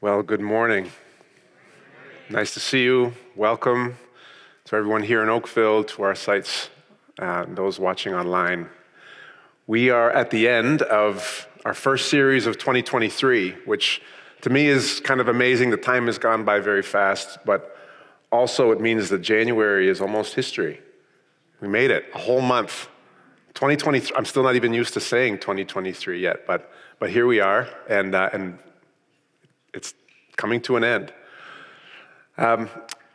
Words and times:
Well, 0.00 0.22
good 0.22 0.40
morning. 0.40 0.90
Nice 2.28 2.52
to 2.54 2.60
see 2.60 2.82
you. 2.82 3.14
Welcome 3.36 3.96
to 4.64 4.76
everyone 4.76 5.02
here 5.02 5.22
in 5.22 5.30
Oakville, 5.30 5.84
to 5.84 6.02
our 6.02 6.14
sites, 6.14 6.68
uh, 7.18 7.46
those 7.48 7.78
watching 7.78 8.12
online. 8.12 8.68
We 9.66 9.88
are 9.88 10.10
at 10.10 10.30
the 10.30 10.46
end 10.46 10.82
of 10.82 11.48
our 11.64 11.72
first 11.72 12.10
series 12.10 12.46
of 12.46 12.58
2023, 12.58 13.52
which 13.64 14.02
to 14.42 14.50
me 14.50 14.66
is 14.66 15.00
kind 15.00 15.22
of 15.22 15.28
amazing. 15.28 15.70
The 15.70 15.78
time 15.78 16.06
has 16.06 16.18
gone 16.18 16.44
by 16.44 16.60
very 16.60 16.82
fast, 16.82 17.38
but 17.46 17.74
also 18.30 18.72
it 18.72 18.80
means 18.80 19.08
that 19.08 19.22
January 19.22 19.88
is 19.88 20.02
almost 20.02 20.34
history. 20.34 20.80
We 21.62 21.68
made 21.68 21.90
it 21.90 22.04
a 22.14 22.18
whole 22.18 22.42
month. 22.42 22.88
2023, 23.54 24.14
I'm 24.16 24.26
still 24.26 24.42
not 24.42 24.56
even 24.56 24.74
used 24.74 24.92
to 24.94 25.00
saying 25.00 25.38
2023 25.38 26.20
yet, 26.20 26.46
but, 26.46 26.70
but 26.98 27.08
here 27.08 27.26
we 27.26 27.40
are, 27.40 27.68
and, 27.88 28.14
uh, 28.14 28.28
and 28.34 28.58
it's 29.74 29.94
coming 30.36 30.60
to 30.62 30.76
an 30.76 30.84
end. 30.84 31.12
Um, 32.38 32.68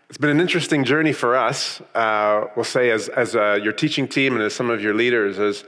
it's 0.10 0.18
been 0.18 0.30
an 0.30 0.42
interesting 0.42 0.84
journey 0.84 1.14
for 1.14 1.36
us, 1.36 1.82
uh, 1.94 2.46
we'll 2.56 2.66
say, 2.66 2.90
as, 2.90 3.10
as 3.10 3.36
uh, 3.36 3.60
your 3.62 3.74
teaching 3.74 4.08
team 4.08 4.34
and 4.34 4.42
as 4.42 4.54
some 4.56 4.70
of 4.70 4.82
your 4.82 4.94
leaders, 4.94 5.38
as, 5.38 5.64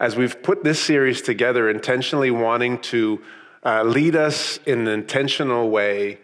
as 0.00 0.16
we've 0.16 0.42
put 0.42 0.64
this 0.64 0.80
series 0.80 1.20
together, 1.20 1.68
intentionally 1.68 2.30
wanting 2.30 2.80
to 2.80 3.20
uh, 3.64 3.82
lead 3.82 4.16
us 4.16 4.58
in 4.66 4.80
an 4.80 4.88
intentional 4.88 5.68
way, 5.68 6.18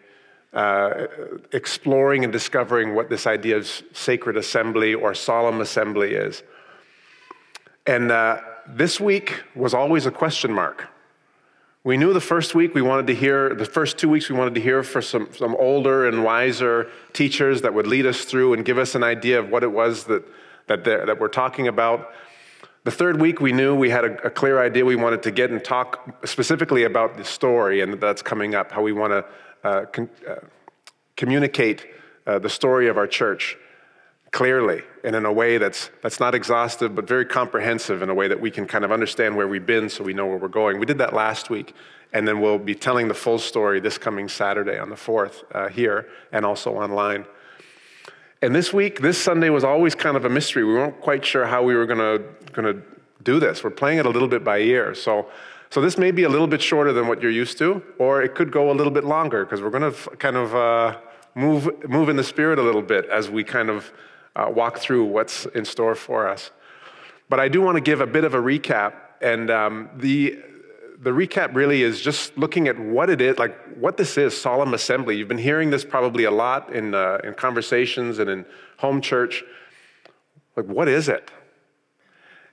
uh, 0.54 1.06
exploring 1.52 2.24
and 2.24 2.32
discovering 2.32 2.94
what 2.94 3.10
this 3.10 3.26
idea 3.26 3.56
of 3.58 3.68
sacred 3.92 4.36
assembly 4.36 4.94
or 4.94 5.14
solemn 5.14 5.60
assembly 5.60 6.14
is. 6.14 6.42
And 7.86 8.10
uh, 8.10 8.40
this 8.66 8.98
week 8.98 9.42
was 9.54 9.74
always 9.74 10.06
a 10.06 10.10
question 10.10 10.52
mark. 10.52 10.88
We 11.84 11.96
knew 11.96 12.12
the 12.12 12.20
first 12.20 12.56
week 12.56 12.74
we 12.74 12.82
wanted 12.82 13.06
to 13.06 13.14
hear, 13.14 13.54
the 13.54 13.64
first 13.64 13.98
two 13.98 14.08
weeks 14.08 14.28
we 14.28 14.36
wanted 14.36 14.56
to 14.56 14.60
hear 14.60 14.82
for 14.82 15.00
some, 15.00 15.28
some 15.32 15.54
older 15.56 16.08
and 16.08 16.24
wiser 16.24 16.90
teachers 17.12 17.62
that 17.62 17.72
would 17.72 17.86
lead 17.86 18.04
us 18.04 18.24
through 18.24 18.54
and 18.54 18.64
give 18.64 18.78
us 18.78 18.96
an 18.96 19.04
idea 19.04 19.38
of 19.38 19.48
what 19.48 19.62
it 19.62 19.70
was 19.70 20.04
that, 20.04 20.24
that, 20.66 20.84
that 20.84 21.20
we're 21.20 21.28
talking 21.28 21.68
about. 21.68 22.10
The 22.82 22.90
third 22.90 23.20
week 23.20 23.40
we 23.40 23.52
knew 23.52 23.76
we 23.76 23.90
had 23.90 24.04
a, 24.04 24.26
a, 24.26 24.30
clear 24.30 24.60
idea 24.60 24.84
we 24.84 24.96
wanted 24.96 25.22
to 25.22 25.30
get 25.30 25.50
and 25.50 25.62
talk 25.62 26.26
specifically 26.26 26.84
about 26.84 27.16
the 27.16 27.24
story 27.24 27.80
and 27.80 27.94
that's 28.00 28.22
coming 28.22 28.54
up, 28.54 28.72
how 28.72 28.82
we 28.82 28.92
want 28.92 29.12
to 29.12 29.24
uh, 29.62 29.84
con- 29.86 30.10
uh, 30.28 30.36
communicate 31.16 31.86
uh, 32.26 32.38
the 32.40 32.50
story 32.50 32.88
of 32.88 32.96
our 32.96 33.06
church 33.06 33.56
clearly 34.30 34.82
and 35.04 35.16
in 35.16 35.24
a 35.24 35.32
way 35.32 35.58
that's, 35.58 35.90
that's 36.02 36.20
not 36.20 36.34
exhaustive 36.34 36.94
but 36.94 37.08
very 37.08 37.24
comprehensive 37.24 38.02
in 38.02 38.10
a 38.10 38.14
way 38.14 38.28
that 38.28 38.40
we 38.40 38.50
can 38.50 38.66
kind 38.66 38.84
of 38.84 38.92
understand 38.92 39.36
where 39.36 39.48
we've 39.48 39.66
been 39.66 39.88
so 39.88 40.04
we 40.04 40.12
know 40.12 40.26
where 40.26 40.36
we're 40.36 40.48
going. 40.48 40.78
We 40.78 40.86
did 40.86 40.98
that 40.98 41.14
last 41.14 41.50
week, 41.50 41.74
and 42.12 42.28
then 42.28 42.40
we'll 42.40 42.58
be 42.58 42.74
telling 42.74 43.08
the 43.08 43.14
full 43.14 43.38
story 43.38 43.80
this 43.80 43.98
coming 43.98 44.28
Saturday 44.28 44.78
on 44.78 44.90
the 44.90 44.96
4th 44.96 45.44
uh, 45.52 45.68
here 45.68 46.08
and 46.32 46.44
also 46.44 46.74
online. 46.74 47.24
And 48.40 48.54
this 48.54 48.72
week, 48.72 49.00
this 49.00 49.18
Sunday 49.18 49.50
was 49.50 49.64
always 49.64 49.94
kind 49.94 50.16
of 50.16 50.24
a 50.24 50.28
mystery. 50.28 50.62
We 50.64 50.74
weren't 50.74 51.00
quite 51.00 51.24
sure 51.24 51.46
how 51.46 51.62
we 51.62 51.74
were 51.74 51.86
going 51.86 51.98
to 51.98 52.82
do 53.24 53.40
this. 53.40 53.64
We're 53.64 53.70
playing 53.70 53.98
it 53.98 54.06
a 54.06 54.10
little 54.10 54.28
bit 54.28 54.44
by 54.44 54.58
ear. 54.58 54.94
So, 54.94 55.28
so 55.70 55.80
this 55.80 55.98
may 55.98 56.12
be 56.12 56.22
a 56.22 56.28
little 56.28 56.46
bit 56.46 56.62
shorter 56.62 56.92
than 56.92 57.08
what 57.08 57.20
you're 57.20 57.32
used 57.32 57.58
to, 57.58 57.82
or 57.98 58.22
it 58.22 58.34
could 58.34 58.52
go 58.52 58.70
a 58.70 58.74
little 58.74 58.92
bit 58.92 59.04
longer 59.04 59.44
because 59.44 59.60
we're 59.60 59.70
going 59.70 59.92
to 59.92 60.10
kind 60.16 60.36
of 60.36 60.54
uh, 60.54 60.98
move, 61.34 61.68
move 61.88 62.08
in 62.08 62.16
the 62.16 62.24
spirit 62.24 62.58
a 62.58 62.62
little 62.62 62.82
bit 62.82 63.06
as 63.06 63.28
we 63.28 63.42
kind 63.42 63.70
of 63.70 63.92
uh, 64.38 64.48
walk 64.48 64.78
through 64.78 65.04
what's 65.04 65.46
in 65.46 65.64
store 65.64 65.94
for 65.94 66.28
us. 66.28 66.50
But 67.28 67.40
I 67.40 67.48
do 67.48 67.60
want 67.60 67.76
to 67.76 67.80
give 67.80 68.00
a 68.00 68.06
bit 68.06 68.24
of 68.24 68.34
a 68.34 68.38
recap. 68.38 68.94
And 69.20 69.50
um, 69.50 69.90
the, 69.96 70.38
the 71.00 71.10
recap 71.10 71.54
really 71.54 71.82
is 71.82 72.00
just 72.00 72.38
looking 72.38 72.68
at 72.68 72.78
what 72.78 73.10
it 73.10 73.20
is, 73.20 73.36
like 73.38 73.58
what 73.76 73.96
this 73.96 74.16
is, 74.16 74.40
solemn 74.40 74.74
assembly. 74.74 75.16
You've 75.16 75.28
been 75.28 75.38
hearing 75.38 75.70
this 75.70 75.84
probably 75.84 76.24
a 76.24 76.30
lot 76.30 76.72
in, 76.72 76.94
uh, 76.94 77.18
in 77.24 77.34
conversations 77.34 78.20
and 78.20 78.30
in 78.30 78.46
home 78.78 79.00
church. 79.00 79.42
Like, 80.56 80.66
what 80.66 80.88
is 80.88 81.08
it? 81.08 81.30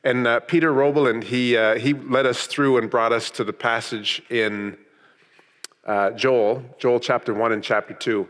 And 0.03 0.27
uh, 0.27 0.39
Peter 0.41 0.71
Roebbelen, 0.71 1.23
he, 1.23 1.55
uh, 1.55 1.77
he 1.77 1.93
led 1.93 2.25
us 2.25 2.47
through 2.47 2.77
and 2.77 2.89
brought 2.89 3.13
us 3.13 3.29
to 3.31 3.43
the 3.43 3.53
passage 3.53 4.21
in 4.29 4.77
uh, 5.85 6.11
Joel, 6.11 6.63
Joel 6.79 6.99
chapter 6.99 7.33
1 7.33 7.51
and 7.51 7.63
chapter 7.63 7.93
2. 7.93 8.27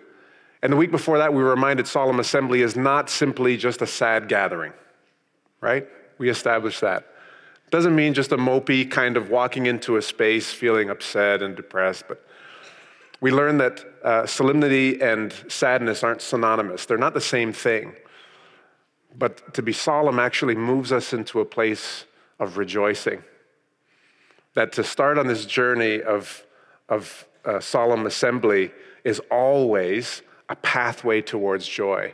And 0.66 0.74
the 0.74 0.78
week 0.78 0.90
before 0.90 1.20
that, 1.20 1.32
we 1.32 1.44
were 1.44 1.52
reminded 1.52 1.86
solemn 1.86 2.20
assembly 2.20 2.64
is 2.64 2.76
not 2.76 3.08
simply 3.08 3.56
just 3.56 3.84
a 3.84 3.86
sad 3.86 4.28
gathering, 4.28 4.74
right? 5.62 5.88
We 6.18 6.28
established 6.28 6.82
that. 6.82 7.06
Doesn't 7.70 7.96
mean 7.96 8.16
just 8.16 8.32
a 8.32 8.38
mopey 8.38 8.90
kind 8.90 9.16
of 9.16 9.30
walking 9.30 9.68
into 9.68 9.98
a 9.98 10.02
space 10.02 10.52
feeling 10.52 10.90
upset 10.90 11.44
and 11.44 11.56
depressed, 11.56 12.06
but 12.08 12.26
we 13.22 13.30
learned 13.30 13.62
that 13.62 13.86
uh, 14.04 14.26
solemnity 14.26 15.00
and 15.04 15.36
sadness 15.50 16.02
aren't 16.02 16.22
synonymous. 16.22 16.88
They're 16.88 16.98
not 16.98 17.14
the 17.14 17.22
same 17.22 17.54
thing. 17.54 17.94
But 19.16 19.54
to 19.54 19.62
be 19.62 19.72
solemn 19.72 20.18
actually 20.18 20.56
moves 20.56 20.92
us 20.92 21.14
into 21.14 21.42
a 21.42 21.46
place 21.46 22.06
of 22.40 22.58
rejoicing. 22.58 23.24
That 24.56 24.72
to 24.72 24.84
start 24.84 25.20
on 25.20 25.28
this 25.28 25.46
journey 25.46 26.02
of, 26.02 26.44
of 26.90 27.28
uh, 27.46 27.60
solemn 27.60 28.08
assembly 28.08 28.72
is 29.04 29.22
always 29.30 30.24
a 30.50 30.56
pathway 30.56 31.22
towards 31.22 31.68
joy, 31.68 32.14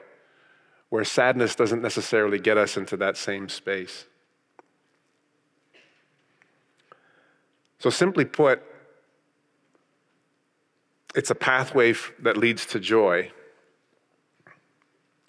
where 0.90 1.04
sadness 1.04 1.56
doesn't 1.56 1.82
necessarily 1.82 2.40
get 2.40 2.58
us 2.58 2.78
into 2.78 2.98
that 2.98 3.18
same 3.18 3.50
space. 3.50 4.06
So, 7.80 7.90
simply 7.90 8.26
put, 8.26 8.62
it's 11.16 11.30
a 11.30 11.36
pathway 11.36 11.94
that 12.20 12.38
leads 12.38 12.66
to 12.68 12.80
joy. 12.80 13.32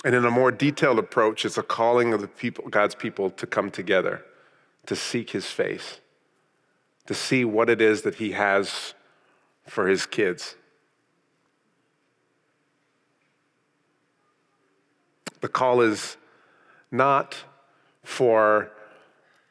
And 0.05 0.15
in 0.15 0.25
a 0.25 0.31
more 0.31 0.51
detailed 0.51 0.99
approach, 0.99 1.45
it's 1.45 1.57
a 1.57 1.63
calling 1.63 2.13
of 2.13 2.21
the 2.21 2.29
people, 2.29 2.69
God's 2.69 2.95
people 2.95 3.31
to 3.31 3.47
come 3.47 3.71
together, 3.71 4.25
to 4.87 4.97
seek 4.97 5.31
his 5.31 5.47
face, 5.47 6.01
to 7.07 7.15
see 7.15 7.45
what 7.45 7.71
it 7.71 7.81
is 7.81 8.03
that 8.03 8.17
he 8.17 8.33
has 8.33 8.95
for 9.67 9.87
his 9.87 10.07
kids. 10.07 10.57
The 15.43 15.49
call 15.49 15.81
is 15.83 16.17
not 16.91 17.37
for 18.05 18.71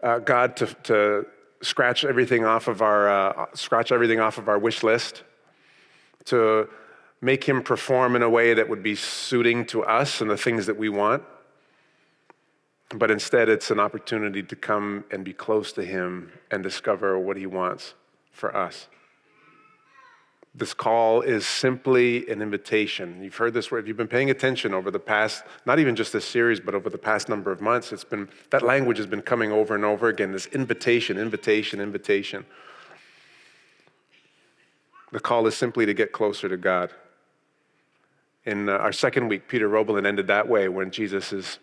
uh, 0.02 0.19
God 0.19 0.56
to, 0.57 0.66
to 0.84 1.25
scratch 1.62 2.03
everything 2.06 2.46
off 2.46 2.68
of 2.68 2.81
our 2.81 3.09
uh, 3.09 3.46
scratch 3.53 3.91
everything 3.91 4.19
off 4.19 4.38
of 4.38 4.50
our 4.50 4.57
wish 4.57 4.84
list, 4.84 5.24
to 6.25 6.68
make 7.19 7.44
him 7.44 7.62
perform 7.62 8.16
in 8.16 8.24
a 8.24 8.30
way 8.30 8.53
that 8.53 8.68
would 8.68 8.81
be 8.81 8.96
suiting 8.96 9.66
to 9.68 9.84
us 9.84 10.22
and 10.22 10.30
the 10.30 10.38
things 10.38 10.66
that 10.66 10.78
we 10.78 10.90
want. 10.90 11.24
But 12.96 13.12
instead, 13.12 13.47
it's 13.47 13.69
an 13.69 13.80
opportunity 13.80 14.44
to 14.44 14.56
come 14.56 15.06
and 15.12 15.24
be 15.24 15.34
close 15.34 15.72
to 15.74 15.84
him 15.84 16.31
and 16.50 16.63
discover 16.63 17.18
what 17.19 17.38
he 17.38 17.46
wants 17.46 17.94
for 18.31 18.56
us. 18.56 18.88
This 20.53 20.73
call 20.73 21.22
is 21.22 21.47
simply 21.47 22.29
an 22.29 22.41
invitation. 22.41 23.23
You've 23.23 23.38
heard 23.38 23.53
this 23.53 23.72
word. 23.72 23.85
If 23.85 23.88
you've 23.88 23.95
been 23.95 24.09
paying 24.09 24.29
attention 24.29 24.73
over 24.73 24.91
the 24.91 25.00
past, 25.00 25.44
not 25.66 25.79
even 25.79 25.95
just 25.95 26.12
this 26.12 26.25
series, 26.25 26.59
but 26.59 26.75
over 26.75 26.89
the 26.89 26.97
past 26.97 27.29
number 27.29 27.53
of 27.53 27.62
months, 27.62 27.94
it's 27.94 28.03
been 28.03 28.28
that 28.50 28.62
language 28.62 28.97
has 28.97 29.07
been 29.07 29.22
coming 29.22 29.51
over 29.53 29.75
and 29.75 29.85
over 29.85 30.09
again. 30.09 30.34
This 30.34 30.47
invitation, 30.47 31.17
invitation, 31.17 31.79
invitation. 31.79 32.45
The 35.13 35.22
call 35.22 35.47
is 35.47 35.56
simply 35.56 35.85
to 35.85 35.94
get 35.94 36.12
closer 36.12 36.50
to 36.50 36.57
God. 36.57 36.91
In 38.45 38.68
uh, 38.68 38.73
our 38.73 38.91
second 38.91 39.29
week, 39.29 39.47
Peter 39.47 39.69
Roebbelen 39.69 40.06
ended 40.06 40.28
that 40.28 40.50
way 40.50 40.68
when 40.68 40.91
Jesus 40.91 41.31
is 41.31 41.59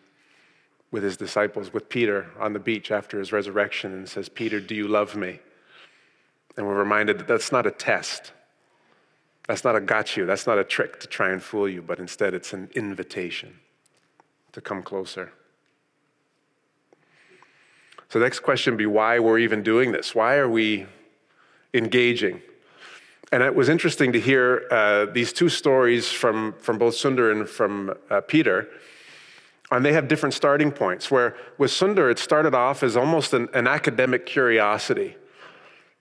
with 0.91 1.03
his 1.03 1.19
disciples, 1.19 1.73
with 1.73 1.91
Peter 1.91 2.31
on 2.41 2.55
the 2.55 2.59
beach 2.59 2.91
after 2.91 3.19
his 3.19 3.33
resurrection, 3.33 3.93
and 3.93 4.09
says, 4.09 4.31
Peter, 4.31 4.61
do 4.61 4.75
you 4.75 4.89
love 4.89 5.15
me? 5.15 5.41
And 6.57 6.67
we're 6.67 6.79
reminded 6.79 7.19
that 7.19 7.29
that's 7.29 7.53
not 7.53 7.67
a 7.67 7.71
test. 7.71 8.33
That's 9.49 9.65
not 9.65 9.75
a 9.75 9.81
got 9.81 10.17
you. 10.17 10.27
That's 10.27 10.47
not 10.47 10.59
a 10.59 10.65
trick 10.65 11.01
to 11.01 11.07
try 11.07 11.31
and 11.31 11.43
fool 11.43 11.69
you, 11.69 11.81
but 11.83 11.99
instead 11.99 12.35
it's 12.35 12.53
an 12.53 12.69
invitation 12.75 13.59
to 14.53 14.61
come 14.61 14.83
closer. 14.83 15.33
So 18.11 18.19
next 18.21 18.41
question 18.41 18.77
be 18.77 18.87
why 18.87 19.19
we're 19.19 19.39
even 19.39 19.63
doing 19.63 19.91
this? 19.91 20.15
Why 20.15 20.37
are 20.37 20.49
we 20.49 20.87
engaging? 21.73 22.43
And 23.33 23.43
it 23.43 23.55
was 23.55 23.71
interesting 23.71 24.13
to 24.13 24.21
hear 24.21 24.67
uh, 24.71 25.07
these 25.07 25.33
two 25.33 25.49
stories 25.49 26.09
from, 26.11 26.55
from 26.59 26.79
both 26.79 26.95
Sundar 26.95 27.33
and 27.33 27.49
from 27.49 27.95
uh, 28.11 28.21
Peter. 28.21 28.69
And 29.71 29.85
they 29.85 29.93
have 29.95 30.09
different 30.09 30.35
starting 30.35 30.73
points. 30.73 31.11
Where 31.11 31.37
with 31.57 31.71
Sundar, 31.71 32.11
it 32.11 32.19
started 32.19 32.55
off 32.55 32.83
as 32.83 32.97
almost 32.97 33.33
an, 33.33 33.49
an 33.55 33.67
academic 33.67 34.27
curiosity. 34.27 35.17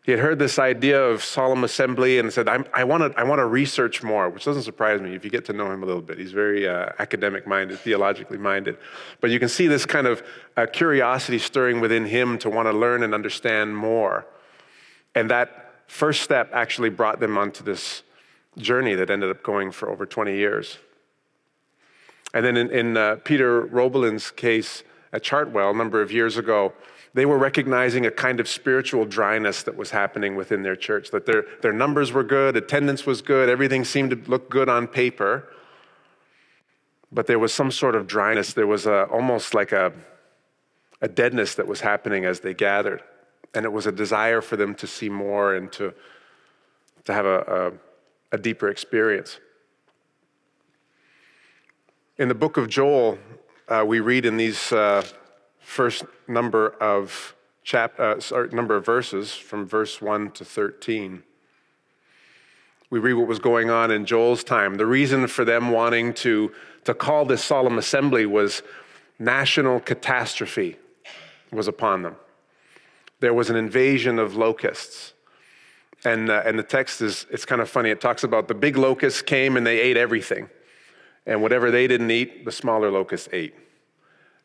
He 0.07 0.13
had 0.13 0.21
heard 0.21 0.39
this 0.39 0.57
idea 0.57 1.04
of 1.04 1.21
solemn 1.21 1.65
assembly 1.65 2.18
and 2.18 2.31
said, 2.31 2.48
I 2.48 2.86
want 2.86 3.12
to 3.13 3.19
I 3.19 3.25
wanna 3.25 3.45
research 3.45 4.01
more, 4.01 4.30
which 4.30 4.45
doesn't 4.45 4.63
surprise 4.63 5.01
me 5.01 5.13
if 5.15 5.25
you 5.25 5.30
get 5.30 5.44
to 5.45 5.54
know 5.54 5.69
him 5.69 5.83
a 5.83 5.86
little 5.86 6.01
bit. 6.01 6.18
He's 6.18 6.31
very 6.31 6.65
uh, 6.65 6.92
academic 6.98 7.45
minded, 7.45 7.77
theologically 7.80 8.38
minded. 8.38 8.77
But 9.19 9.31
you 9.31 9.38
can 9.38 9.50
see 9.50 9.68
this 9.68 9.86
kind 9.86 10.07
of 10.07 10.24
uh, 10.56 10.65
curiosity 10.71 11.39
stirring 11.39 11.81
within 11.81 12.06
him 12.06 12.38
to 12.38 12.50
want 12.50 12.69
to 12.69 12.71
learn 12.71 13.04
and 13.04 13.13
understand 13.13 13.75
more. 13.75 14.25
And 15.13 15.30
that 15.30 15.74
first 15.88 16.21
step 16.21 16.51
actually 16.53 16.89
brought 16.89 17.19
them 17.19 17.38
onto 17.38 17.62
this, 17.65 18.03
journey 18.57 18.95
that 18.95 19.10
ended 19.10 19.30
up 19.30 19.44
going 19.44 19.71
for 19.71 19.89
over 19.89 20.06
20 20.06 20.36
years. 20.36 20.77
And 22.33 22.45
then 22.45 22.57
in, 22.57 22.71
in 22.71 22.98
uh, 22.98 23.18
Peter 23.24 23.63
Roebbelen's 23.68 24.31
case 24.31 24.83
at 25.13 25.24
Chartwell 25.24 25.71
a 25.71 25.77
number 25.77 26.01
of 26.01 26.12
years 26.12 26.38
ago, 26.38 26.74
they 27.18 27.25
were 27.25 27.40
recognizing 27.40 28.06
a 28.06 28.12
kind 28.12 28.40
of 28.40 28.48
spiritual 28.48 29.04
dryness 29.04 29.64
that 29.64 29.75
was 29.75 29.90
happening 29.90 30.36
within 30.36 30.62
their 30.62 30.75
church, 30.75 31.10
that 31.10 31.25
their, 31.25 31.46
their 31.64 31.74
numbers 31.74 32.12
were 32.12 32.24
good, 32.24 32.56
attendance 32.56 33.08
was 33.08 33.24
good, 33.24 33.50
everything 33.50 33.84
seemed 33.84 34.12
to 34.12 34.22
look 34.30 34.52
good 34.52 34.69
on 34.69 34.86
paper. 34.86 35.52
But 37.12 37.25
there 37.25 37.40
was 37.40 37.52
some 37.52 37.72
sort 37.72 37.96
of 37.96 38.06
dryness. 38.06 38.54
There 38.54 38.68
was 38.68 38.86
a, 38.86 39.06
almost 39.06 39.56
like 39.56 39.72
a, 39.72 39.94
a 41.02 41.08
deadness 41.08 41.56
that 41.56 41.66
was 41.66 41.81
happening 41.81 42.24
as 42.24 42.42
they 42.42 42.54
gathered. 42.54 43.02
And 43.56 43.66
it 43.66 43.72
was 43.72 43.88
a 43.88 43.92
desire 43.92 44.42
for 44.42 44.56
them 44.56 44.75
to 44.75 44.86
see 44.86 45.10
more 45.10 45.56
and 45.56 45.72
to, 45.72 45.96
to 47.06 47.13
have 47.16 47.25
a, 47.25 47.74
a, 48.31 48.36
a 48.36 48.38
deeper 48.38 48.70
experience. 48.70 49.40
In 52.20 52.28
the 52.28 52.36
book 52.36 52.58
of 52.58 52.70
Joel, 52.70 53.18
uh, 53.68 53.84
we 53.88 54.02
read 54.02 54.24
in 54.24 54.38
these 54.38 54.72
uh, 54.72 55.04
first 55.68 56.06
number 56.30 56.69
of 56.81 57.36
chap- 57.62 58.00
uh, 58.00 58.18
sorry, 58.22 58.50
number 58.50 58.78
of 58.78 58.86
verses 58.86 59.34
from 59.34 59.68
verse 59.68 60.02
1 60.02 60.31
to 60.31 60.46
13. 60.46 61.24
We 62.90 63.00
read 63.00 63.16
what 63.16 63.28
was 63.28 63.40
going 63.40 63.69
on 63.69 63.92
in 63.92 64.06
Joel's 64.06 64.46
time. 64.46 64.75
The 64.75 64.86
reason 64.86 65.28
for 65.28 65.44
them 65.44 65.69
wanting 65.72 66.14
to, 66.16 66.54
to 66.86 66.94
call 66.94 67.25
this 67.25 67.44
solemn 67.44 67.78
assembly 67.78 68.25
was 68.25 68.64
national 69.19 69.81
catastrophe 69.81 70.78
was 71.52 71.68
upon 71.68 72.02
them. 72.02 72.16
There 73.20 73.34
was 73.34 73.50
an 73.50 73.58
invasion 73.58 74.20
of 74.20 74.38
locusts. 74.38 75.13
And, 76.06 76.30
uh, 76.30 76.44
and 76.46 76.58
the 76.58 76.63
text 76.63 77.02
is, 77.02 77.25
it's 77.30 77.44
kind 77.44 77.60
of 77.60 77.70
funny. 77.70 77.90
It 77.90 78.00
talks 78.00 78.24
about 78.24 78.48
the 78.48 78.56
big 78.56 78.78
locusts 78.78 79.22
came 79.22 79.58
and 79.58 79.68
they 79.68 79.81
ate 79.81 79.98
everything. 79.98 80.50
And 81.25 81.42
whatever 81.42 81.72
they 81.72 81.88
didn't 81.88 82.10
eat, 82.10 82.46
the 82.46 82.54
smaller 82.54 82.90
locusts 82.90 83.28
ate. 83.34 83.54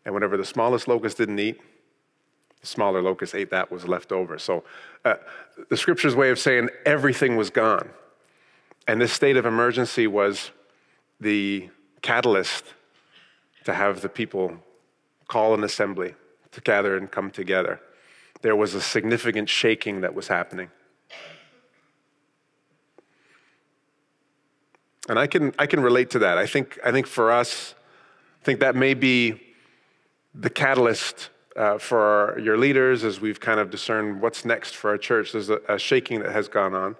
And 0.04 0.14
whenever 0.14 0.36
the 0.36 0.44
smallest 0.44 0.88
locust 0.88 1.18
didn't 1.18 1.38
eat, 1.38 1.60
the 2.60 2.66
smaller 2.66 3.02
locust 3.02 3.34
ate 3.34 3.50
that 3.50 3.70
was 3.70 3.86
left 3.86 4.12
over. 4.12 4.38
So 4.38 4.64
uh, 5.04 5.14
the 5.68 5.76
scripture's 5.76 6.14
way 6.14 6.30
of 6.30 6.38
saying 6.38 6.68
everything 6.86 7.36
was 7.36 7.50
gone. 7.50 7.90
And 8.86 9.00
this 9.00 9.12
state 9.12 9.36
of 9.36 9.46
emergency 9.46 10.06
was 10.06 10.50
the 11.20 11.68
catalyst 12.02 12.64
to 13.64 13.74
have 13.74 14.00
the 14.00 14.08
people 14.08 14.56
call 15.28 15.54
an 15.54 15.64
assembly 15.64 16.14
to 16.50 16.60
gather 16.60 16.96
and 16.96 17.10
come 17.10 17.30
together. 17.30 17.80
There 18.42 18.56
was 18.56 18.74
a 18.74 18.80
significant 18.80 19.48
shaking 19.48 20.00
that 20.00 20.14
was 20.14 20.28
happening. 20.28 20.70
And 25.08 25.18
I 25.18 25.26
can, 25.26 25.52
I 25.58 25.66
can 25.66 25.80
relate 25.80 26.10
to 26.10 26.20
that. 26.20 26.38
I 26.38 26.46
think, 26.46 26.78
I 26.84 26.92
think 26.92 27.06
for 27.06 27.30
us, 27.30 27.74
I 28.40 28.44
think 28.44 28.60
that 28.60 28.76
may 28.76 28.94
be 28.94 29.40
the 30.34 30.50
catalyst 30.50 31.30
uh, 31.56 31.78
for 31.78 32.38
your 32.42 32.56
leaders 32.56 33.04
as 33.04 33.20
we've 33.20 33.40
kind 33.40 33.60
of 33.60 33.70
discerned 33.70 34.22
what's 34.22 34.44
next 34.44 34.74
for 34.74 34.90
our 34.90 34.98
church. 34.98 35.32
There's 35.32 35.50
a, 35.50 35.60
a, 35.68 35.78
shaking 35.78 36.20
that 36.20 36.32
has 36.32 36.48
gone 36.48 36.74
on. 36.74 36.96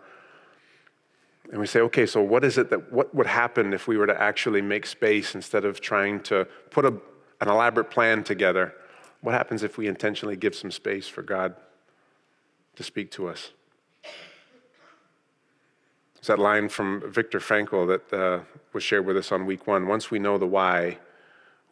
And 1.51 1.61
we 1.61 1.67
say, 1.67 1.81
okay, 1.81 2.07
so 2.07 2.23
what 2.23 2.45
is 2.45 2.59
it 2.59 2.71
that, 2.71 2.93
what 2.93 3.15
would 3.15 3.27
happen 3.27 3.73
if 3.73 3.87
we 3.87 3.97
were 3.97 4.07
to 4.07 4.21
actually 4.21 4.63
make 4.63 4.87
space 4.87 5.35
instead 5.35 5.65
of 5.65 5.81
trying 5.81 6.21
to 6.25 6.47
put 6.71 6.85
a, 6.85 6.95
an 7.41 7.49
elaborate 7.49 7.91
plan 7.91 8.25
together? 8.25 8.75
What 9.23 9.35
happens 9.35 9.63
if 9.63 9.79
we 9.79 9.87
intentionally 9.87 10.37
give 10.37 10.55
some 10.55 10.71
space 10.71 11.09
for 11.09 11.23
God 11.23 11.55
to 12.77 12.83
speak 12.83 13.11
to 13.13 13.29
us? 13.29 13.53
It's 16.17 16.29
that 16.29 16.39
line 16.39 16.69
from 16.69 17.03
Viktor 17.11 17.41
Frankl 17.41 17.87
that 17.89 18.17
uh, 18.17 18.41
was 18.73 18.83
shared 18.83 19.07
with 19.07 19.17
us 19.17 19.33
on 19.33 19.45
week 19.45 19.67
one. 19.67 19.87
Once 19.87 20.11
we 20.11 20.19
know 20.19 20.39
the 20.39 20.47
why, 20.47 20.99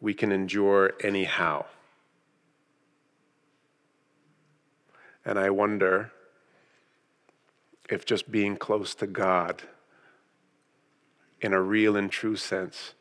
we 0.01 0.13
can 0.15 0.31
endure 0.31 0.93
anyhow. 1.03 1.63
And 5.23 5.37
I 5.37 5.51
wonder 5.51 6.11
if 7.89 8.05
just 8.05 8.31
being 8.31 8.57
close 8.57 8.95
to 8.95 9.07
God 9.07 9.61
in 11.39 11.53
a 11.53 11.61
real 11.61 11.95
and 11.95 12.09
true 12.11 12.35
sense 12.35 12.93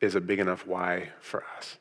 is 0.00 0.14
a 0.14 0.20
big 0.20 0.38
enough 0.38 0.66
why 0.66 1.10
for 1.20 1.44
us. 1.56 1.76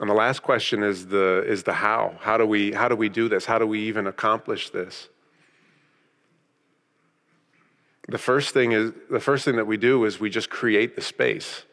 And 0.00 0.10
the 0.10 0.14
last 0.14 0.42
question 0.42 0.82
is 0.82 1.06
the, 1.06 1.44
is 1.46 1.62
the 1.62 1.74
how. 1.74 2.16
How 2.20 2.36
do, 2.36 2.44
we, 2.46 2.72
how 2.72 2.88
do 2.88 2.96
we 2.96 3.08
do 3.08 3.28
this? 3.28 3.44
How 3.44 3.58
do 3.58 3.66
we 3.66 3.80
even 3.82 4.08
accomplish 4.08 4.70
this? 4.70 5.08
The 8.08 8.18
first 8.18 8.52
thing 8.52 8.72
is 8.72 8.92
the 9.10 9.20
first 9.20 9.44
thing 9.44 9.56
that 9.56 9.66
we 9.66 9.76
do 9.76 10.04
is 10.04 10.18
we 10.18 10.30
just 10.30 10.50
create 10.50 10.96
the 10.96 11.02
space. 11.02 11.64